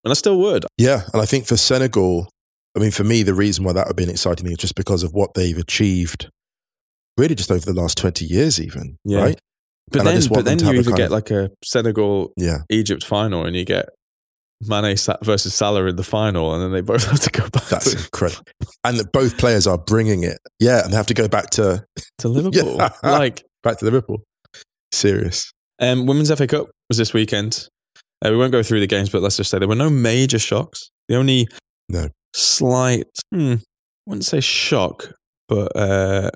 [0.04, 0.64] and I still would.
[0.76, 2.28] Yeah, and I think for Senegal,
[2.76, 4.76] I mean, for me, the reason why that would be an exciting thing is just
[4.76, 6.28] because of what they've achieved,
[7.18, 9.22] really, just over the last twenty years, even Yeah.
[9.22, 9.38] right.
[9.90, 12.32] But And then, but then you have a either kind get of- like a Senegal
[12.36, 12.58] Yeah.
[12.70, 13.88] Egypt final, and you get
[14.60, 17.92] Mane versus Salah in the final, and then they both have to go back That's
[17.92, 18.44] to, incredible.
[18.84, 20.38] And that both players are bringing it.
[20.60, 20.82] Yeah.
[20.84, 21.84] And they have to go back to
[22.18, 22.76] to Liverpool.
[22.78, 22.90] Yeah.
[23.02, 24.22] Like, back to Liverpool.
[24.92, 25.52] Serious.
[25.80, 27.68] um, Women's FA Cup was this weekend.
[28.24, 30.38] Uh, we won't go through the games, but let's just say there were no major
[30.38, 30.90] shocks.
[31.08, 31.46] The only
[31.88, 32.08] No.
[32.34, 33.58] slight, hmm, I
[34.06, 35.12] wouldn't say shock,
[35.48, 36.30] but uh,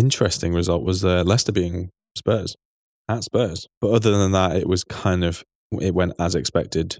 [0.00, 2.56] interesting result was uh, Leicester being Spurs
[3.08, 3.66] at Spurs.
[3.80, 5.44] But other than that, it was kind of
[5.80, 6.98] it went as expected.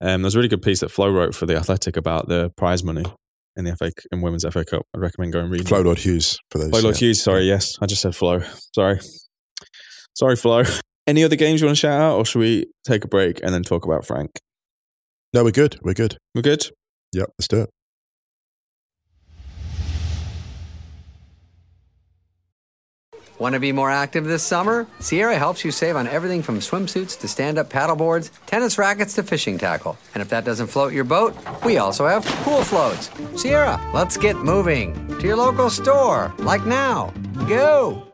[0.00, 2.82] Um, there's a really good piece that Flo wrote for the Athletic about the prize
[2.82, 3.04] money
[3.56, 4.86] in the FA in Women's FA Cup.
[4.94, 5.66] I'd recommend going and reading.
[5.66, 5.82] Flo.
[5.82, 6.70] Lloyd-Hughes for those.
[6.70, 7.06] Flo Lloyd yeah.
[7.08, 7.22] Hughes.
[7.22, 8.40] Sorry, yes, I just said Flo.
[8.74, 9.00] Sorry,
[10.14, 10.62] sorry, Flo.
[11.06, 13.52] Any other games you want to shout out, or should we take a break and
[13.52, 14.30] then talk about Frank?
[15.34, 15.78] No, we're good.
[15.82, 16.16] We're good.
[16.34, 16.70] We're good.
[17.12, 17.30] Yep.
[17.38, 17.70] Let's do it.
[23.40, 24.86] Want to be more active this summer?
[24.98, 29.22] Sierra helps you save on everything from swimsuits to stand up paddleboards, tennis rackets to
[29.22, 29.96] fishing tackle.
[30.12, 33.10] And if that doesn't float your boat, we also have pool floats.
[33.40, 37.14] Sierra, let's get moving to your local store, like now.
[37.48, 38.06] Go!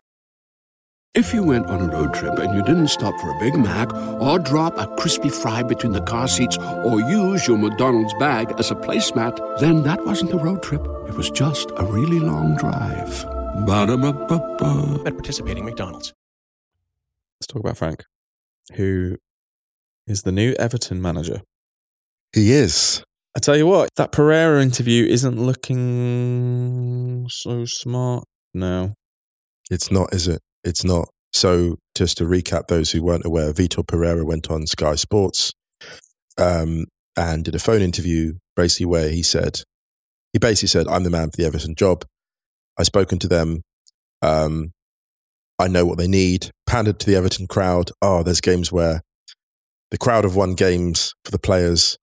[1.12, 3.92] If you went on a road trip and you didn't stop for a Big Mac
[4.20, 8.70] or drop a crispy fry between the car seats or use your McDonald's bag as
[8.70, 10.82] a placemat, then that wasn't a road trip.
[11.08, 13.26] It was just a really long drive.
[13.64, 15.02] Ba-da-ba-ba-ba.
[15.06, 16.12] at participating McDonald's.
[17.40, 18.04] Let's talk about Frank,
[18.74, 19.16] who
[20.06, 21.42] is the new Everton manager.
[22.32, 23.02] He is.
[23.36, 28.94] I tell you what, that Pereira interview isn't looking so smart now.
[29.70, 30.40] It's not, is it?
[30.64, 31.08] It's not.
[31.32, 35.52] So, just to recap, those who weren't aware, Vitor Pereira went on Sky Sports
[36.38, 39.60] um, and did a phone interview, basically where he said,
[40.32, 42.04] he basically said, "I'm the man for the Everton job.
[42.78, 43.62] I've spoken to them.
[44.22, 44.72] Um,
[45.58, 47.90] I know what they need." Pandered to the Everton crowd.
[48.02, 49.02] Oh, there's games where
[49.90, 51.96] the crowd have won games for the players,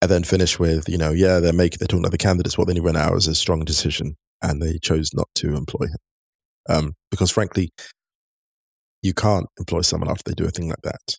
[0.00, 2.56] and then finish with, you know, yeah, they're making they're talking about the candidates.
[2.56, 5.86] What they need right now is a strong decision, and they chose not to employ
[5.86, 5.98] him
[6.68, 7.70] um, because frankly,
[9.02, 11.18] you can't employ someone after they do a thing like that.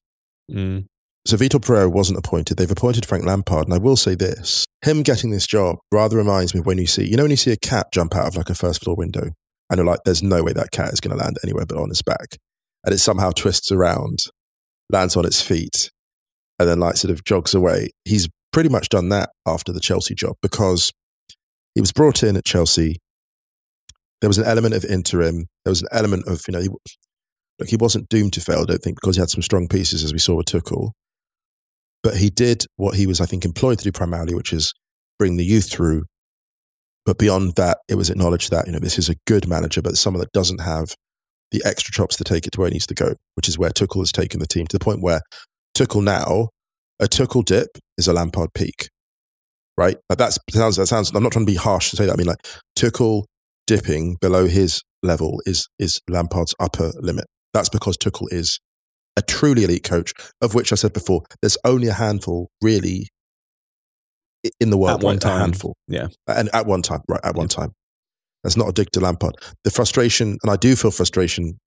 [0.52, 0.86] Mm.
[1.28, 2.58] So Vitor Pereira wasn't appointed.
[2.58, 6.54] They've appointed Frank Lampard, and I will say this: him getting this job rather reminds
[6.54, 8.50] me when you see, you know, when you see a cat jump out of like
[8.50, 9.32] a first floor window,
[9.70, 11.90] and you're like, "There's no way that cat is going to land anywhere but on
[11.90, 12.38] its back,"
[12.84, 14.20] and it somehow twists around,
[14.92, 15.90] lands on its feet,
[16.60, 17.90] and then like sort of jogs away.
[18.04, 20.94] He's pretty much done that after the Chelsea job because
[21.74, 22.98] he was brought in at Chelsea.
[24.22, 25.48] There was an element of interim.
[25.66, 28.62] There was an element of you know, he, look, he wasn't doomed to fail.
[28.62, 30.92] I don't think because he had some strong pieces as we saw with Tuchel.
[32.06, 34.76] But he did what he was, I think, employed to do primarily, which is
[35.18, 36.04] bring the youth through.
[37.04, 39.98] But beyond that, it was acknowledged that you know this is a good manager, but
[39.98, 40.94] someone that doesn't have
[41.50, 43.72] the extra chops to take it to where it needs to go, which is where
[43.72, 45.22] Tuchel has taken the team to the point where
[45.76, 46.50] Tuchel now,
[47.00, 48.90] a Tuchel dip is a Lampard peak,
[49.76, 49.98] right?
[50.08, 51.10] Like that's sounds that sounds.
[51.10, 52.14] I'm not trying to be harsh to say that.
[52.14, 52.46] I mean, like
[52.78, 53.24] Tuchel
[53.66, 57.26] dipping below his level is is Lampard's upper limit.
[57.52, 58.60] That's because Tuchel is
[59.18, 63.10] a truly elite coach, of which I said before, there's only a handful really
[64.60, 65.00] in the world.
[65.00, 65.22] At one right?
[65.22, 65.36] time.
[65.36, 66.08] a handful, Yeah.
[66.28, 67.22] and at one time, right?
[67.24, 67.72] At one time,
[68.44, 69.36] that's not a dig to Lampard.
[69.64, 71.58] The frustration, and I do feel frustration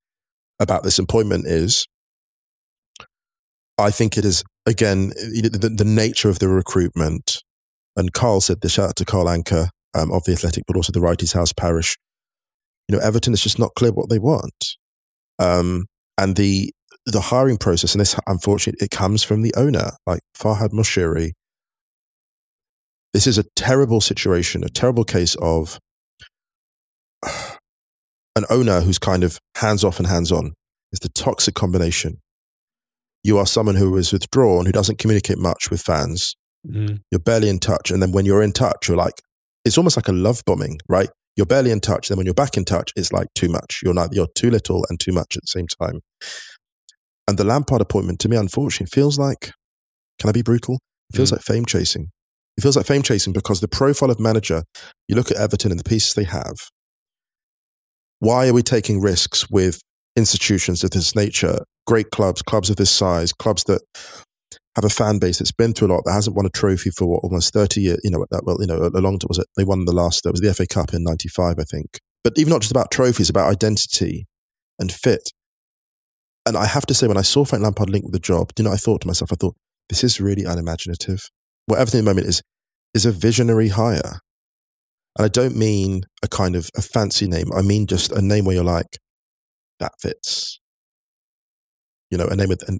[0.59, 1.85] about this appointment is,
[3.77, 7.41] I think it is again the, the, nature of the recruitment.
[7.95, 8.73] And Carl said this.
[8.73, 11.97] Shout out to Carl Anka um, of the Athletic, but also the Wrighty's House Parish.
[12.87, 14.75] You know, Everton is just not clear what they want,
[15.37, 15.85] um,
[16.17, 16.71] and the
[17.11, 17.93] the hiring process.
[17.93, 21.31] And this, unfortunately, it comes from the owner, like Farhad Moshiri.
[23.13, 25.79] This is a terrible situation, a terrible case of
[28.35, 30.53] an owner who's kind of hands off and hands on.
[30.91, 32.19] It's the toxic combination.
[33.23, 36.35] You are someone who is withdrawn, who doesn't communicate much with fans.
[36.67, 37.01] Mm.
[37.11, 37.91] You're barely in touch.
[37.91, 39.21] And then when you're in touch, you're like,
[39.65, 41.09] it's almost like a love bombing, right?
[41.35, 42.09] You're barely in touch.
[42.09, 43.81] Then when you're back in touch, it's like too much.
[43.83, 46.01] You're not, you're too little and too much at the same time.
[47.29, 49.51] And the Lampard appointment, to me, unfortunately, feels like,
[50.17, 50.79] can I be brutal?
[51.11, 51.33] It feels Mm.
[51.33, 52.09] like fame chasing.
[52.57, 54.63] It feels like fame chasing because the profile of manager,
[55.07, 56.55] you look at Everton and the pieces they have.
[58.17, 59.79] Why are we taking risks with
[60.15, 63.81] institutions of this nature, great clubs, clubs of this size, clubs that
[64.75, 67.05] have a fan base that's been through a lot, that hasn't won a trophy for
[67.05, 69.45] what, almost 30 years, you know, that, well, you know, a long time was it?
[69.55, 71.99] They won the last, that was the FA Cup in 95, I think.
[72.23, 74.25] But even not just about trophies, about identity
[74.79, 75.29] and fit.
[76.49, 78.63] And I have to say, when I saw Frank Lampard linked with the job, you
[78.63, 79.55] know, I thought to myself, I thought,
[79.87, 81.29] this is really unimaginative.
[81.67, 82.41] What Everton at the moment is,
[82.95, 84.19] is a visionary hire.
[85.15, 87.53] And I don't mean a kind of a fancy name.
[87.53, 88.97] I mean just a name where you're like,
[89.79, 90.59] that fits.
[92.09, 92.79] You know, a name with, and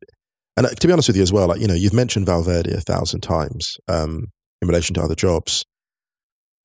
[0.58, 2.74] and uh, to be honest with you as well, like you know, you've mentioned Valverde
[2.74, 4.32] a thousand times um,
[4.64, 5.64] in relation to other jobs.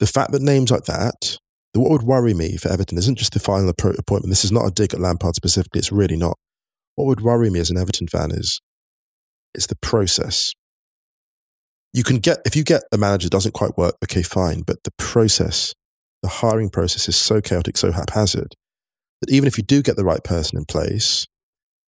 [0.01, 1.39] The fact that names like that,
[1.75, 4.31] what would worry me for Everton isn't just the final appointment.
[4.31, 5.81] This is not a dig at Lampard specifically.
[5.81, 6.39] It's really not.
[6.97, 8.61] What would worry me as an Everton fan is,
[9.55, 10.53] it's the process.
[11.93, 14.63] You can get if you get a manager that doesn't quite work, okay, fine.
[14.63, 15.75] But the process,
[16.23, 18.55] the hiring process is so chaotic, so haphazard
[19.21, 21.27] that even if you do get the right person in place,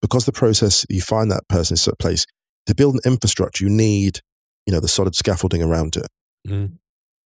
[0.01, 2.25] because the process you find that person in certain place
[2.67, 4.19] to build an infrastructure, you need
[4.65, 6.07] you know the solid scaffolding around it.
[6.47, 6.77] Mhm.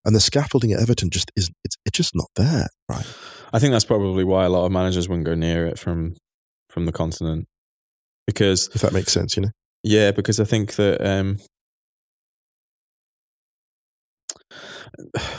[0.06, 3.06] And the scaffolding at Everton just is it's it's just not there, right?
[3.52, 6.16] I think that's probably why a lot of managers wouldn't go near it from
[6.70, 7.48] from the continent
[8.30, 9.50] because If that makes sense, you know.
[9.84, 11.40] yeah, because I think that um,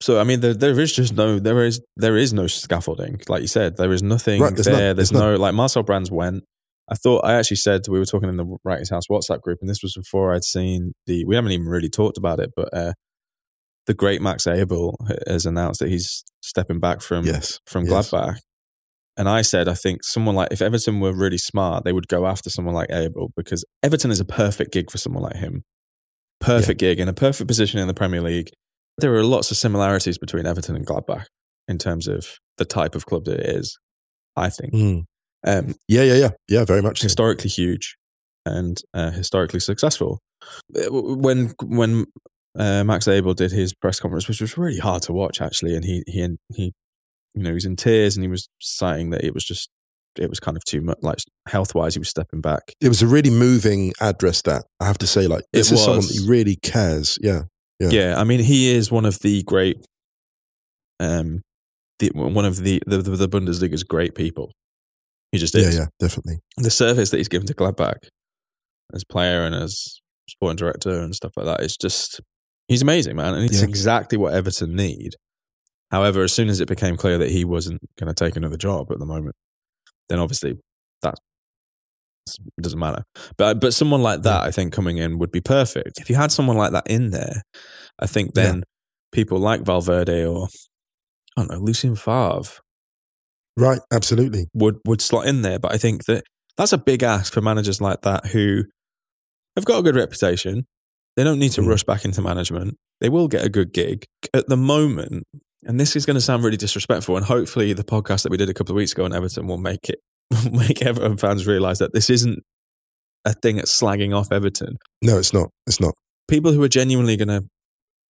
[0.00, 3.42] so I mean there there is just no there is there is no scaffolding like
[3.42, 6.10] you said there is nothing Right, there's there none, there's there's no like Marcel Brands
[6.10, 6.44] went
[6.88, 9.68] I thought I actually said we were talking in the Wrighty's House WhatsApp group and
[9.68, 12.92] this was before I'd seen the we haven't even really talked about it but uh,
[13.86, 14.94] the great Max Eberl
[15.26, 18.10] has announced that he's stepping back from Yes, from yes.
[18.10, 18.36] Gladbach
[19.16, 22.26] and I said I think someone like if Everton were really smart they would go
[22.26, 25.62] after someone like Eberl because Everton is a perfect gig for someone like him
[26.40, 28.50] perfect gig in a perfect position in the Premier League.
[28.98, 31.24] There are lots of similarities between Everton and Gladbach
[31.68, 32.26] in terms of
[32.58, 33.78] the type of club that it is.
[34.36, 35.04] I think Mm.
[35.46, 36.64] um, Yeah, yeah, yeah, yeah.
[36.64, 37.00] Very much.
[37.00, 37.04] so.
[37.04, 37.96] historically huge
[38.44, 40.20] and uh, historically successful.
[40.74, 42.04] Uh, When when
[42.58, 45.84] uh, Max Eberl did his press conference, which was really hard to watch actually, and
[45.84, 46.72] he he he
[47.36, 49.68] you know he was in tears and he was citing that it was just
[50.18, 52.62] it was kind of too much like health wise he was stepping back.
[52.80, 54.40] It was a really moving address.
[54.42, 56.08] That I have to say, like It this is someone was.
[56.24, 57.18] that really cares.
[57.20, 57.42] Yeah,
[57.78, 57.88] Yeah.
[57.90, 58.14] Yeah.
[58.20, 59.76] I mean, he is one of the great,
[61.00, 61.42] um,
[61.98, 64.52] the, one of the, the the Bundesliga's great people.
[65.32, 65.74] He just is.
[65.74, 66.38] yeah, yeah, definitely.
[66.56, 68.08] The service that he's given to Gladbach
[68.94, 72.20] as player and as sporting director and stuff like that is just
[72.68, 73.68] he's amazing, man, and it's Yeah.
[73.68, 75.16] exactly what Everton need.
[75.90, 78.90] However, as soon as it became clear that he wasn't going to take another job
[78.90, 79.34] at the moment,
[80.08, 80.58] then obviously
[81.02, 81.14] that
[82.60, 83.04] doesn't matter.
[83.36, 86.00] But but someone like that, I think, coming in would be perfect.
[86.00, 87.42] If you had someone like that in there,
[88.00, 88.42] I think Yeah.
[88.42, 88.62] then
[89.12, 90.48] people like Valverde or
[91.36, 92.60] I don't know Lucien Favre
[93.56, 94.46] Right, absolutely.
[94.54, 95.58] would would slot in there.
[95.58, 96.24] But I think that
[96.56, 98.64] that's a big ask for managers like that who
[99.54, 100.66] have got a good reputation.
[101.14, 101.68] They don't need to Mm.
[101.68, 102.76] rush back into management.
[103.00, 105.24] They will get a good gig at the moment.
[105.66, 107.16] And this is going to sound really disrespectful.
[107.16, 109.58] And hopefully, the podcast that we did a couple of weeks ago on Everton will
[109.58, 110.00] make it
[110.52, 112.40] make Everton fans realize that this isn't
[113.24, 114.76] a thing at slagging off Everton.
[115.02, 115.50] No, it's not.
[115.66, 115.94] It's not.
[116.28, 117.42] People who are genuinely going to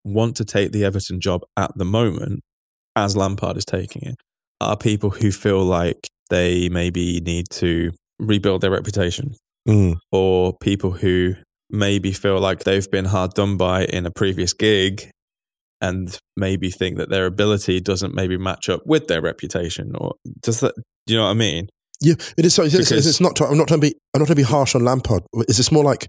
[0.05, 2.41] want to take the Everton job at the moment,
[2.95, 4.17] as Lampard is taking it,
[4.61, 9.35] are people who feel like they maybe need to rebuild their reputation,
[9.69, 9.97] Mm.
[10.13, 11.35] or people who
[11.71, 15.11] maybe feel like they've been hard done by in a previous gig
[15.81, 20.61] and maybe think that their ability doesn't maybe match up with their reputation or does
[20.61, 20.75] that
[21.07, 21.69] do you know what I mean?
[22.01, 22.55] Yeah, it is.
[22.55, 23.41] So it's, it's, Because- it's not.
[23.41, 23.95] I'm not trying to be.
[24.15, 25.23] I'm not trying to be harsh on Lampard.
[25.49, 26.09] Is this more like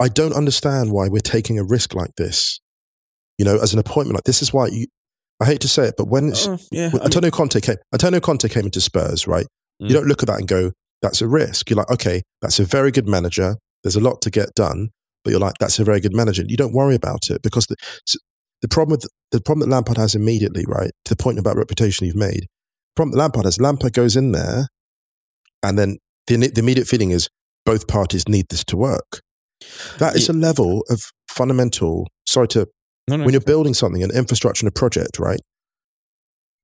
[0.00, 2.58] I don't understand why we're taking a risk like this?
[3.38, 4.86] You know, as an appointment like this is why you.
[5.42, 6.86] I hate to say it, but when it's, Oh, yeah.
[6.90, 9.46] when I mean- Antonio Conte came, Antonio Conte came into Spurs, right?
[9.82, 9.88] Mm.
[9.88, 10.70] You don't look at that and go,
[11.02, 13.56] "That's a risk." You're like, "Okay, that's a very good manager.
[13.82, 14.90] There's a lot to get done,"
[15.24, 17.74] but you're like, "That's a very good manager." You don't worry about it because the
[18.64, 22.06] the problem with the problem that Lampard has immediately, right, to the point about reputation
[22.06, 22.44] you've made.
[22.44, 24.68] The problem that Lampard has, Lampard goes in there,
[25.62, 25.98] and then
[26.28, 27.28] the, the immediate feeling is
[27.66, 29.20] both parties need this to work.
[29.98, 30.34] That is Yeah.
[30.34, 32.08] a level of fundamental.
[32.26, 32.68] Sorry to
[33.06, 35.40] No, no, when you're building something, an infrastructure and a project, right?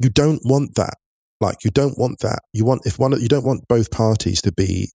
[0.02, 0.94] You don't want that.
[1.38, 2.38] Like you don't want that.
[2.54, 4.88] You want if one you don't want both parties to be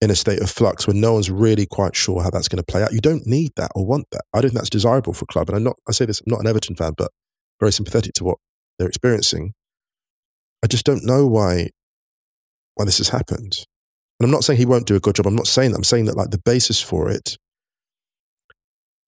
[0.00, 2.72] in a state of flux when no one's really quite sure how that's going to
[2.72, 2.92] play out.
[2.92, 4.22] You don't need that or want that.
[4.34, 5.48] I don't think that's desirable for a club.
[5.48, 7.10] And I'm not I say this, I'm not an Everton fan, but
[7.60, 8.38] very sympathetic to what
[8.78, 9.54] they're experiencing.
[10.62, 11.70] I just don't know why
[12.74, 13.66] why this has happened.
[14.18, 15.26] And I'm not saying he won't do a good job.
[15.26, 15.78] I'm not saying that.
[15.78, 17.36] I'm saying that like the basis for it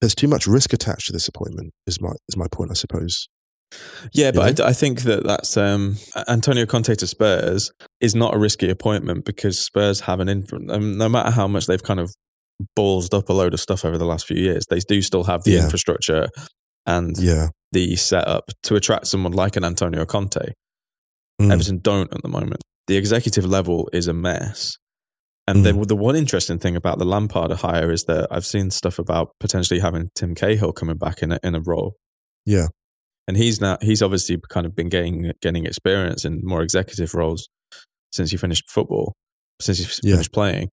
[0.01, 1.73] there's too much risk attached to this appointment.
[1.85, 3.27] Is my is my point, I suppose.
[4.13, 5.97] Yeah, but I, I d I I, think that that's um,
[6.27, 10.71] Antonio Conte to Spurs is not a risky appointment because Spurs have an influence.
[10.71, 12.11] Um, no matter how much they've kind of
[12.77, 15.43] ballsed up a load of stuff over the last few years, they do still have
[15.43, 15.63] the Yeah.
[15.65, 16.27] infrastructure
[16.85, 20.53] and Yeah, the setup to attract someone like an Antonio Conte.
[21.41, 21.51] Mm.
[21.53, 22.61] Everton don't at the moment.
[22.87, 24.77] The executive level is a mess.
[25.47, 25.79] And Mm.
[25.79, 29.29] the, the one interesting thing about the Lampard hire is that I've seen stuff about
[29.39, 31.95] potentially having Tim Cahill coming back in a, in a role.
[32.45, 32.67] Yeah.
[33.29, 37.47] And he's now he's obviously kind of been getting getting experience in more executive roles
[38.11, 39.13] since he finished football,
[39.61, 40.15] since he Yeah.
[40.15, 40.69] finished playing.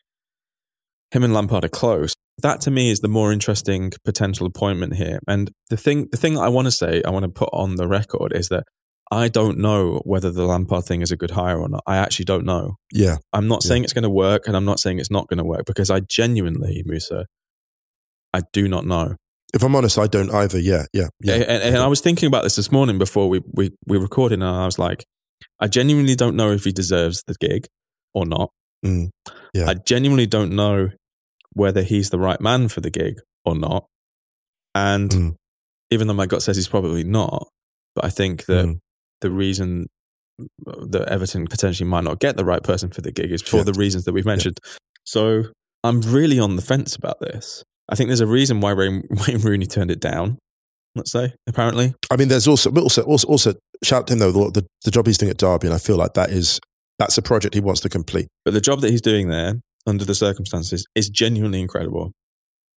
[1.13, 2.15] him and Lampard are close.
[2.43, 5.21] That to me is the more interesting potential appointment here.
[5.29, 7.87] And the thing, the thing I want to say, I want to put on the
[7.87, 8.65] record is that
[9.13, 11.83] I don't know whether the Lampard thing is a good hire or not.
[11.87, 12.75] I actually don't know.
[12.93, 13.19] Yeah.
[13.33, 13.69] I'm not Yeah.
[13.69, 15.91] saying it's going to work, and I'm not saying it's not going to work because
[15.91, 17.27] I genuinely, Musa,
[18.35, 19.15] I do not know.
[19.55, 20.59] If I'm honest, I don't either.
[20.59, 21.35] Yeah, yeah, yeah.
[21.35, 24.45] And, and- I was thinking about this this morning before we, we, we recorded, and
[24.45, 25.05] I was like,
[25.61, 27.67] I genuinely don't know if he deserves the gig
[28.15, 28.51] or not.
[28.85, 29.11] Mm,
[29.55, 29.67] yeah.
[29.69, 30.91] I genuinely don't know
[31.53, 33.87] whether he's the right man for the gig or not.
[34.75, 35.37] And Mm.
[35.91, 37.49] even though my gut says he's probably not,
[37.95, 38.79] but I think that Mm.
[39.23, 39.87] the reason
[40.67, 43.63] that Everton potentially might not get the right person for the gig is for Yeah.
[43.63, 44.59] the reasons that we've mentioned.
[45.05, 45.45] So
[45.83, 47.65] I'm really on the fence about this.
[47.89, 50.39] I think there's a reason why Wayne, Wayne Rooney turned it down.
[50.95, 54.19] Let's say, apparently, I mean, there's also, but also, also, also, shout out to him
[54.21, 54.33] though.
[54.33, 56.59] The, the, the job he's doing at Derby, and I feel like that is
[56.99, 58.29] that's a project he wants to complete.
[58.47, 59.57] but the job that he's doing there,
[59.87, 62.13] under the circumstances, is genuinely incredible.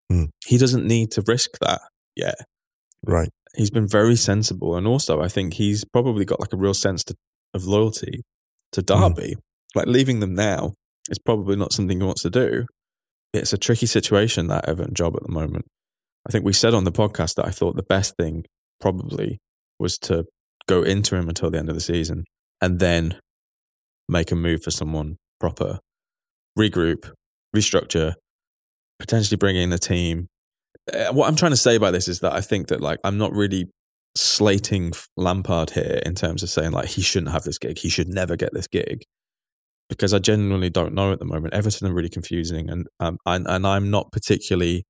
[0.10, 0.26] Hmm.
[0.46, 1.82] He doesn't need to risk that
[2.16, 2.36] yet.
[3.06, 3.30] Right.
[3.56, 7.06] he's been very sensible, and also I think he's probably got like a real sense
[7.06, 7.16] to,
[7.54, 8.24] of loyalty
[8.74, 9.36] to Derby.
[9.76, 10.74] Like leaving them now
[11.10, 12.66] is probably not something he wants to do.
[13.34, 15.66] It's a tricky situation that Everton job at the moment.
[16.28, 18.46] I think we said on the podcast that I thought the best thing
[18.82, 19.40] probably
[19.80, 20.26] was to
[20.68, 22.26] go into him until the end of the season
[22.62, 23.20] and then
[24.08, 25.80] make a move for someone proper,
[26.58, 27.12] regroup,
[27.56, 28.14] restructure,
[29.00, 30.28] potentially bring in the team,
[30.94, 33.18] uh, what I'm trying to say by this is that I think that like I'm
[33.18, 33.70] not really
[34.16, 38.08] slating Lampard here in terms of saying like he shouldn't have this gig, he should
[38.08, 39.04] never get this gig,
[39.90, 41.54] because I genuinely don't know at the moment.
[41.54, 44.86] Everton are really confusing, and um, and, and I'm not particularly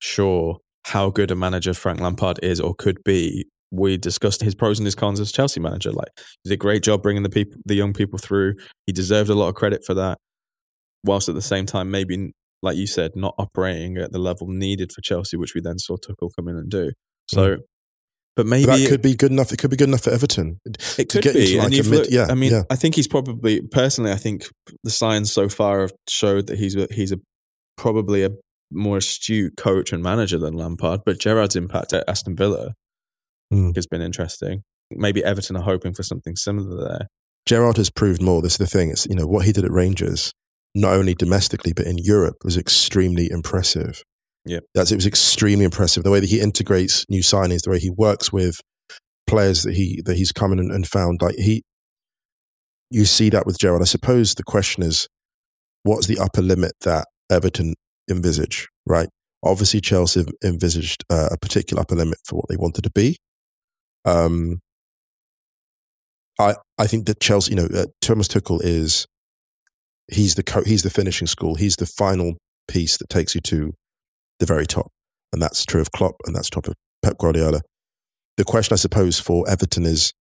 [0.00, 3.46] sure how good a manager Frank Lampard is or could be.
[3.72, 5.92] We discussed his pros and his cons as Chelsea manager.
[5.92, 6.08] Like
[6.42, 8.54] he did a great job bringing the people, the young people through.
[8.86, 10.18] He deserved a lot of credit for that,
[11.04, 12.32] whilst at the same time maybe
[12.62, 15.96] like you said, not operating at the level needed for Chelsea, which we then saw
[15.96, 16.92] Tuchel come in and do.
[17.26, 17.58] So,
[18.40, 19.52] but maybe But that could be good enough.
[19.52, 20.58] It could be good enough for Everton.
[20.98, 21.56] it could get be.
[21.58, 22.62] like and you've mid- looked- yeah, I mean, yeah.
[22.70, 24.12] I think he's probably personally.
[24.12, 24.46] I think
[24.82, 27.18] the signs so far have showed that he's a, he's a
[27.76, 28.30] probably a
[28.72, 31.00] more astute coach and manager than Lampard.
[31.04, 32.74] But Gerrard's impact at Aston Villa
[33.52, 33.74] Mm.
[33.76, 34.62] has been interesting.
[34.90, 37.08] Maybe Everton are hoping for something similar there.
[37.46, 38.40] Gerrard has proved more.
[38.42, 38.90] This is the thing.
[38.90, 40.32] It's you know what he did at Rangers,
[40.74, 44.02] not only domestically but in Europe, was extremely impressive.
[44.46, 44.64] Yep.
[44.74, 46.02] that's it was extremely impressive.
[46.02, 48.60] The way that he integrates new signings, the way he works with
[49.26, 51.22] players that he that he's come in and, found.
[51.22, 51.62] Like he,
[52.90, 53.82] you see that with Gerrard.
[53.82, 55.08] I suppose the question is,
[55.82, 57.74] what's the upper limit that Everton
[58.10, 58.68] envisage?
[58.86, 59.08] Right.
[59.42, 63.16] Obviously, Chelsea envisaged uh, a particular upper limit for what they wanted to be.
[64.04, 64.60] Um,
[66.38, 69.06] I I think that Chelsea, you know, uh, Thomas Tuchel is
[70.10, 71.54] he's the co- he's the finishing school.
[71.54, 72.34] He's the final
[72.68, 73.72] piece that takes you to
[74.40, 74.90] the very top,
[75.32, 77.60] and that's true of Klopp, and that's true of Pep Guardiola.
[78.36, 80.12] The question, I suppose, for Everton is: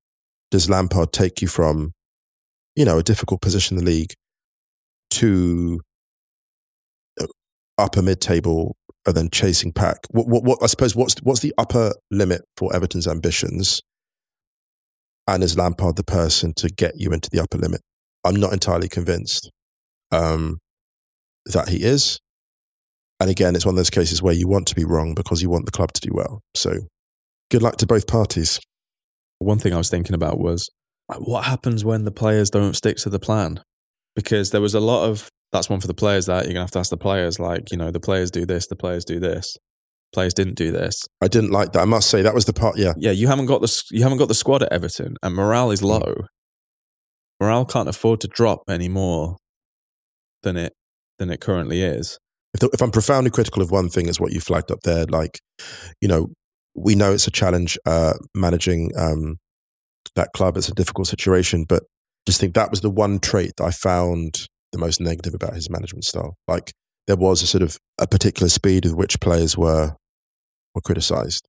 [0.51, 1.93] Does Lampard take you from,
[2.75, 4.13] you know, a difficult position in the league
[5.11, 5.79] to
[7.19, 7.25] uh,
[7.77, 9.97] upper mid-table and then chasing pack?
[10.11, 13.81] What, what, what I suppose what's what's the upper limit for Everton's ambitions?
[15.27, 17.81] And is Lampard the person to get you into the upper limit?
[18.23, 19.51] I'm not entirely convinced
[20.11, 20.57] um,
[21.45, 22.19] that he is.
[23.19, 25.49] And again, it's one of those cases where you want to be wrong because you
[25.49, 26.41] want the club to do well.
[26.55, 26.73] So
[27.51, 28.59] good luck to both parties.
[29.39, 30.69] One thing I was thinking about was
[31.17, 33.61] what happens when the players don't stick to the plan?
[34.15, 36.71] Because there was a lot of that's one for the players that you're gonna have
[36.71, 39.57] to ask the players, like, you know, the players do this, the players do this.
[40.13, 41.07] Players didn't do this.
[41.21, 41.81] I didn't like that.
[41.81, 42.77] I must say that was the part.
[42.77, 45.71] Yeah, Yeah, you haven't got the you haven't got the squad at Everton, and morale
[45.71, 45.87] is hmm.
[45.87, 46.15] low.
[47.39, 49.37] Morale can't afford to drop any more
[50.41, 50.73] than it
[51.19, 52.17] than it currently is.
[52.61, 55.05] If, I'm profoundly critical of one thing, is what you flagged up there.
[55.05, 55.39] Like,
[56.01, 56.29] you know,
[56.75, 59.37] we know it's a challenge uh, managing um,
[60.15, 60.57] that club.
[60.57, 61.83] It's a difficult situation, but
[62.27, 65.69] just think that was the one trait that I found the most negative about his
[65.69, 66.35] management style.
[66.47, 66.71] Like,
[67.07, 69.95] there was a sort of a particular speed with which players were
[70.75, 71.47] were criticised,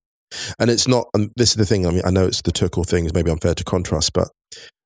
[0.59, 1.07] and it's not.
[1.13, 1.87] And this is the thing.
[1.87, 4.29] I mean, I know it's the Tuchel thing is maybe unfair to contrast, but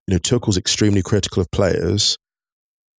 [0.09, 2.17] you know, Tuchel's extremely critical of players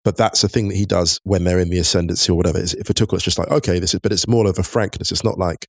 [0.05, 2.59] but that's the thing that he does when they're in the ascendancy or whatever.
[2.59, 4.63] Is if it took, it's just like, okay, this is, but it's more of a
[4.63, 5.11] frankness.
[5.11, 5.65] It's not like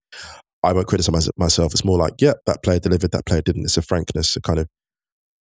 [0.62, 1.72] I won't criticize myself.
[1.72, 3.64] It's more like, yeah, that player delivered, that player didn't.
[3.64, 4.68] It's a frankness, a kind of.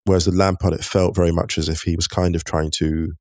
[0.05, 3.13] Whereas the Lampard, it felt very much as if he was kind of trying to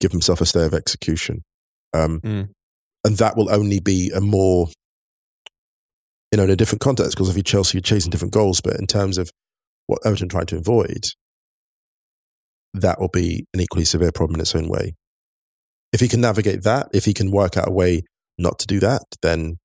[0.00, 1.42] give himself a stay of execution,
[1.92, 2.48] um, Mm.
[3.04, 4.68] and that will only be a more,
[6.30, 7.12] you know, in a different context.
[7.16, 9.30] Because if you Chelsea, you're chasing different goals, but in terms of
[9.88, 11.06] what Everton tried to avoid,
[12.74, 14.94] that will be an equally severe problem in its own way.
[15.94, 18.02] if he can navigate that, if he can work out a way
[18.36, 19.58] not to do that, then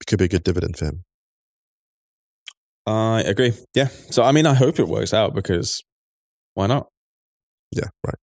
[0.00, 1.04] it could be a good dividend for him.
[2.84, 3.52] I agree.
[3.72, 3.88] Yeah.
[4.10, 5.84] So, I mean, I hope it works out because
[6.54, 6.88] why not?
[7.70, 8.16] Yeah, right.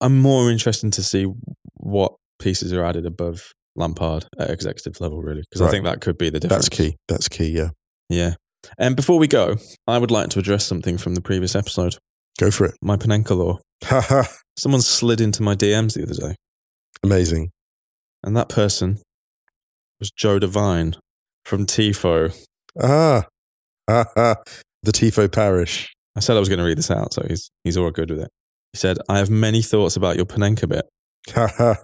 [0.00, 1.26] I'm more interested to see
[1.74, 6.16] what pieces are added above Lampard at executive level, really, because I think that could
[6.16, 6.70] be the difference.
[6.70, 6.96] That's key.
[7.08, 7.48] That's key.
[7.48, 7.70] Yeah.
[8.08, 8.34] Yeah.
[8.78, 11.96] And before we go, I would like to address something from the previous episode.
[12.38, 12.74] Go for it.
[12.82, 13.60] My Panenka law.
[14.58, 16.36] Someone slid into my DMs the other day,
[17.02, 17.50] Amazing.
[18.22, 19.00] and that person
[20.00, 20.96] was Joe Devine
[21.44, 22.34] from TIFO.
[22.82, 23.26] Ah.
[23.86, 24.36] the
[24.92, 25.92] Tifo Parish.
[26.16, 28.20] I said I was going to read this out, so he's he's all good with
[28.20, 28.30] it.
[28.72, 30.88] He said, "I have many thoughts about your Panenka bit."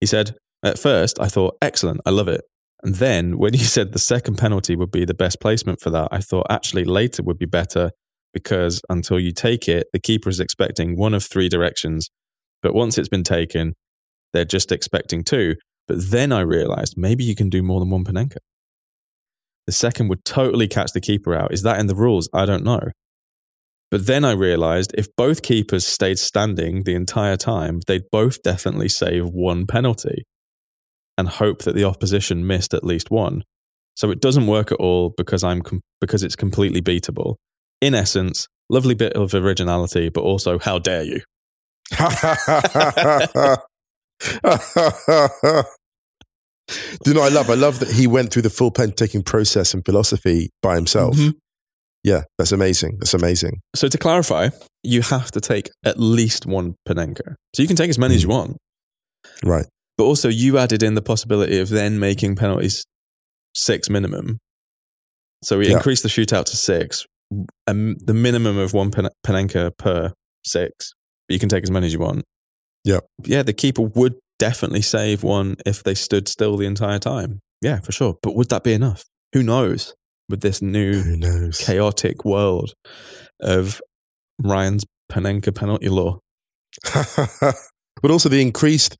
[0.00, 0.34] He said,
[0.64, 2.42] "At first, I thought, excellent, I love it."
[2.82, 6.08] And then when you said the second penalty would be the best placement for that,
[6.10, 7.92] I thought actually later would be better
[8.32, 12.10] because until you take it, the keeper is expecting one of three directions.
[12.62, 13.74] But once it's been taken,
[14.32, 15.56] they're just expecting two.
[15.88, 18.38] But then I realized maybe you can do more than one Panenka.
[19.66, 21.52] The second would totally catch the keeper out.
[21.52, 22.28] Is that in the rules?
[22.32, 22.90] I don't know.
[23.90, 28.88] But then I realized if both keepers stayed standing the entire time, they'd both definitely
[28.88, 30.24] save one penalty
[31.18, 33.42] and hope that the opposition missed at least one.
[33.94, 37.36] So it doesn't work at all because I'm com- because it's completely beatable.
[37.82, 41.20] In essence, lovely bit of originality, but also how dare you?
[47.02, 47.50] Do you know what I love?
[47.50, 51.16] I love that he went through the full pen taking process and philosophy by himself.
[51.16, 51.34] Mhm.
[52.04, 52.98] Yeah, that's amazing.
[53.00, 53.60] That's amazing.
[53.74, 54.50] So to clarify,
[54.84, 57.34] you have to take at least one Panenka.
[57.54, 58.56] So you can take as many as you want,
[59.44, 59.66] Right.
[59.98, 62.84] but also you added in the possibility of then making penalties
[63.54, 64.38] six minimum.
[65.44, 65.76] So we Yeah.
[65.76, 67.04] increased the shootout to six,
[67.66, 70.12] um, the minimum of one Pen- Panenka per
[70.44, 70.92] six.
[71.28, 72.24] But you can take as many as you want.
[72.84, 73.00] Yeah.
[73.24, 77.40] Yeah, the keeper would definitely save one if they stood still the entire time.
[77.60, 78.16] Yeah, for sure.
[78.22, 79.04] But would that be enough?
[79.32, 79.94] Who knows?
[80.28, 82.74] With this new chaotic world
[83.40, 83.80] of
[84.40, 86.18] Ryan's Panenka penalty law.
[86.94, 88.96] but also the increased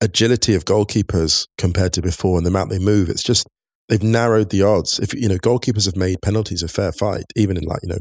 [0.00, 3.08] agility of goalkeepers compared to before and the amount they move.
[3.08, 3.46] It's just
[3.88, 4.98] they've narrowed the odds.
[4.98, 7.98] If you know, goalkeepers have made penalties a fair fight, even in like you know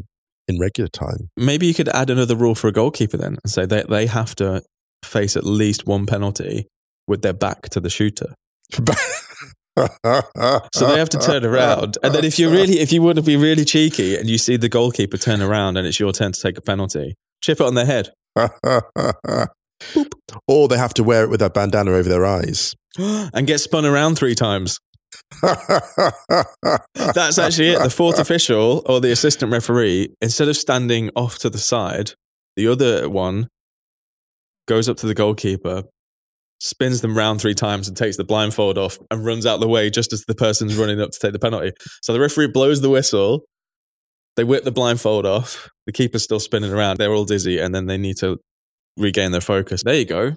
[0.47, 1.29] in regular time.
[1.37, 4.35] Maybe you could add another rule for a goalkeeper then and say they, they have
[4.35, 4.61] to
[5.03, 6.67] face at least one penalty
[7.07, 8.35] with their back to the shooter.
[10.73, 11.97] So they have to turn around.
[12.01, 14.55] And then if you really if you want to be really cheeky and you see
[14.55, 17.75] the goalkeeper turn around and it's your turn to take a penalty, chip it on
[17.75, 18.11] their head.
[20.47, 22.73] or they have to wear it with a bandana over their eyes.
[22.97, 24.79] and get spun around three times.
[25.41, 27.81] That's actually it.
[27.81, 32.11] The fourth official or the assistant referee, instead of standing off to the side,
[32.55, 33.49] the other one
[34.67, 35.83] goes up to the goalkeeper,
[36.59, 39.89] spins them round three times and takes the blindfold off and runs out the way
[39.89, 41.71] just as the person's running up to take the penalty.
[42.01, 43.45] So the referee blows the whistle.
[44.35, 45.69] They whip the blindfold off.
[45.85, 46.97] The keeper's still spinning around.
[46.97, 48.39] They're all dizzy and then they need to
[48.97, 49.83] regain their focus.
[49.83, 50.35] There you go.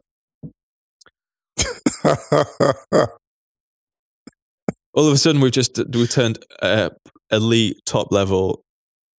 [4.99, 6.91] All of a sudden, we've just we turned uh,
[7.31, 8.65] elite top level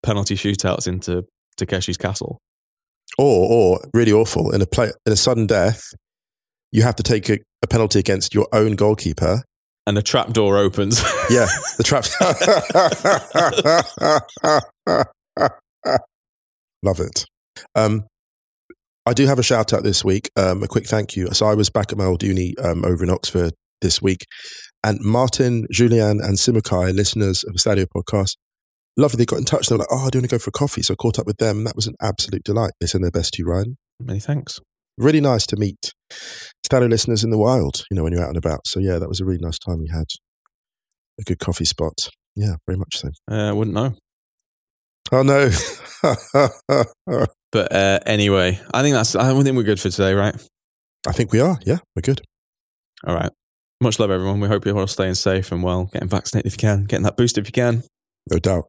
[0.03, 1.23] penalty shootouts into
[1.57, 2.37] Takeshi's Castle.
[3.17, 5.81] or or really awful in a play in a sudden death,
[6.73, 9.43] you have to take a, a penalty against your own goalkeeper.
[9.87, 11.01] And the trap door opens.
[11.29, 12.03] Yeah, the trap.
[16.83, 17.25] Love it.
[17.75, 18.05] Um,
[19.05, 20.29] I do have a shout out this week.
[20.35, 21.29] Um, a quick thank you.
[21.31, 24.25] So I was back at my old uni um, over in Oxford this week,
[24.83, 28.35] and Martin, Julian, and Simakai, listeners of the Stadio podcast,
[28.97, 29.17] lovely.
[29.17, 29.67] They got in touch.
[29.67, 31.19] They were like, "Oh, I do want to go for a coffee." So I caught
[31.19, 31.59] up with them.
[31.59, 32.71] And that was an absolute delight.
[32.79, 33.77] They send their best to you, Ryan.
[33.99, 34.59] Many thanks.
[34.97, 35.93] Really nice to meet
[36.65, 37.83] Stadio listeners in the wild.
[37.89, 38.61] You know, when you're out and about.
[38.65, 40.07] So yeah, that was a really nice time we had.
[41.19, 42.09] A good coffee spot.
[42.35, 43.09] Yeah, very much so.
[43.29, 43.95] Uh, wouldn't know.
[45.11, 45.49] Oh no.
[47.51, 49.15] But uh, anyway, I think that's.
[49.15, 50.35] I think we're good for today, right?
[51.07, 51.57] I think we are.
[51.65, 52.21] Yeah, we're good.
[53.07, 53.31] All right.
[53.81, 54.41] Much love, everyone.
[54.41, 57.15] We hope you're all staying safe and well, getting vaccinated if you can, getting that
[57.15, 57.83] boost if you can.
[58.29, 58.65] No doubt.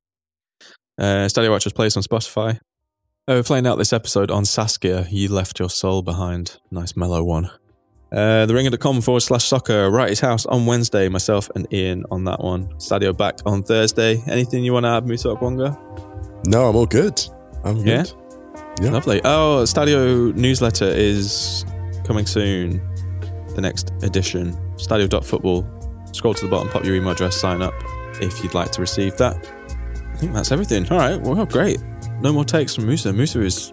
[0.98, 2.56] Uh, Stadio Watchers plays on Spotify.
[3.26, 5.06] Uh, we're playing out this episode on Saskia.
[5.10, 6.58] You left your soul behind.
[6.70, 7.46] Nice mellow one.
[8.12, 9.90] Uh, theringer.com forward slash soccer.
[9.90, 11.08] Wrighty's House on Wednesday.
[11.08, 12.68] Myself and Ian on that one.
[12.74, 14.22] Stadio back on Thursday.
[14.28, 16.46] Anything you want to add, Musa Okwonga?
[16.46, 17.20] No, I'm all good.
[17.64, 18.04] I'm Yeah?
[18.04, 18.12] good.
[18.80, 18.90] Yeah.
[18.90, 19.20] Lovely.
[19.24, 21.64] Oh, Stadio newsletter is
[22.04, 22.80] coming soon.
[23.56, 24.56] The next edition.
[24.86, 25.66] Stadio.football.
[26.12, 27.74] Scroll to the bottom, pop your email address, sign up
[28.20, 29.36] if you'd like to receive that.
[30.12, 30.86] I think that's everything.
[30.90, 31.20] All right.
[31.20, 31.78] Well, great.
[32.20, 33.12] No more takes from Musa.
[33.12, 33.72] Musa is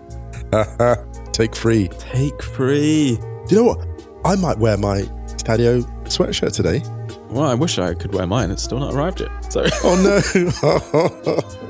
[1.34, 1.88] Take free.
[2.00, 3.18] take free.
[3.18, 3.86] Do you know what?
[4.26, 5.02] I might wear my
[5.38, 6.82] Stadio sweatshirt today.
[7.30, 8.52] Well, I wish I could wear mine.
[8.52, 9.30] It's still not arrived yet.
[9.52, 9.96] So, Oh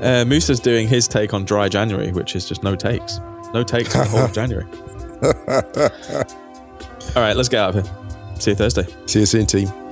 [0.06, 3.20] uh, Musa's doing his take on dry January, which is just no takes.
[3.52, 4.66] No takes for the whole of January.
[7.16, 7.94] All right, let's get out of here.
[8.38, 8.86] See you Thursday.
[9.06, 9.87] See you soon, team.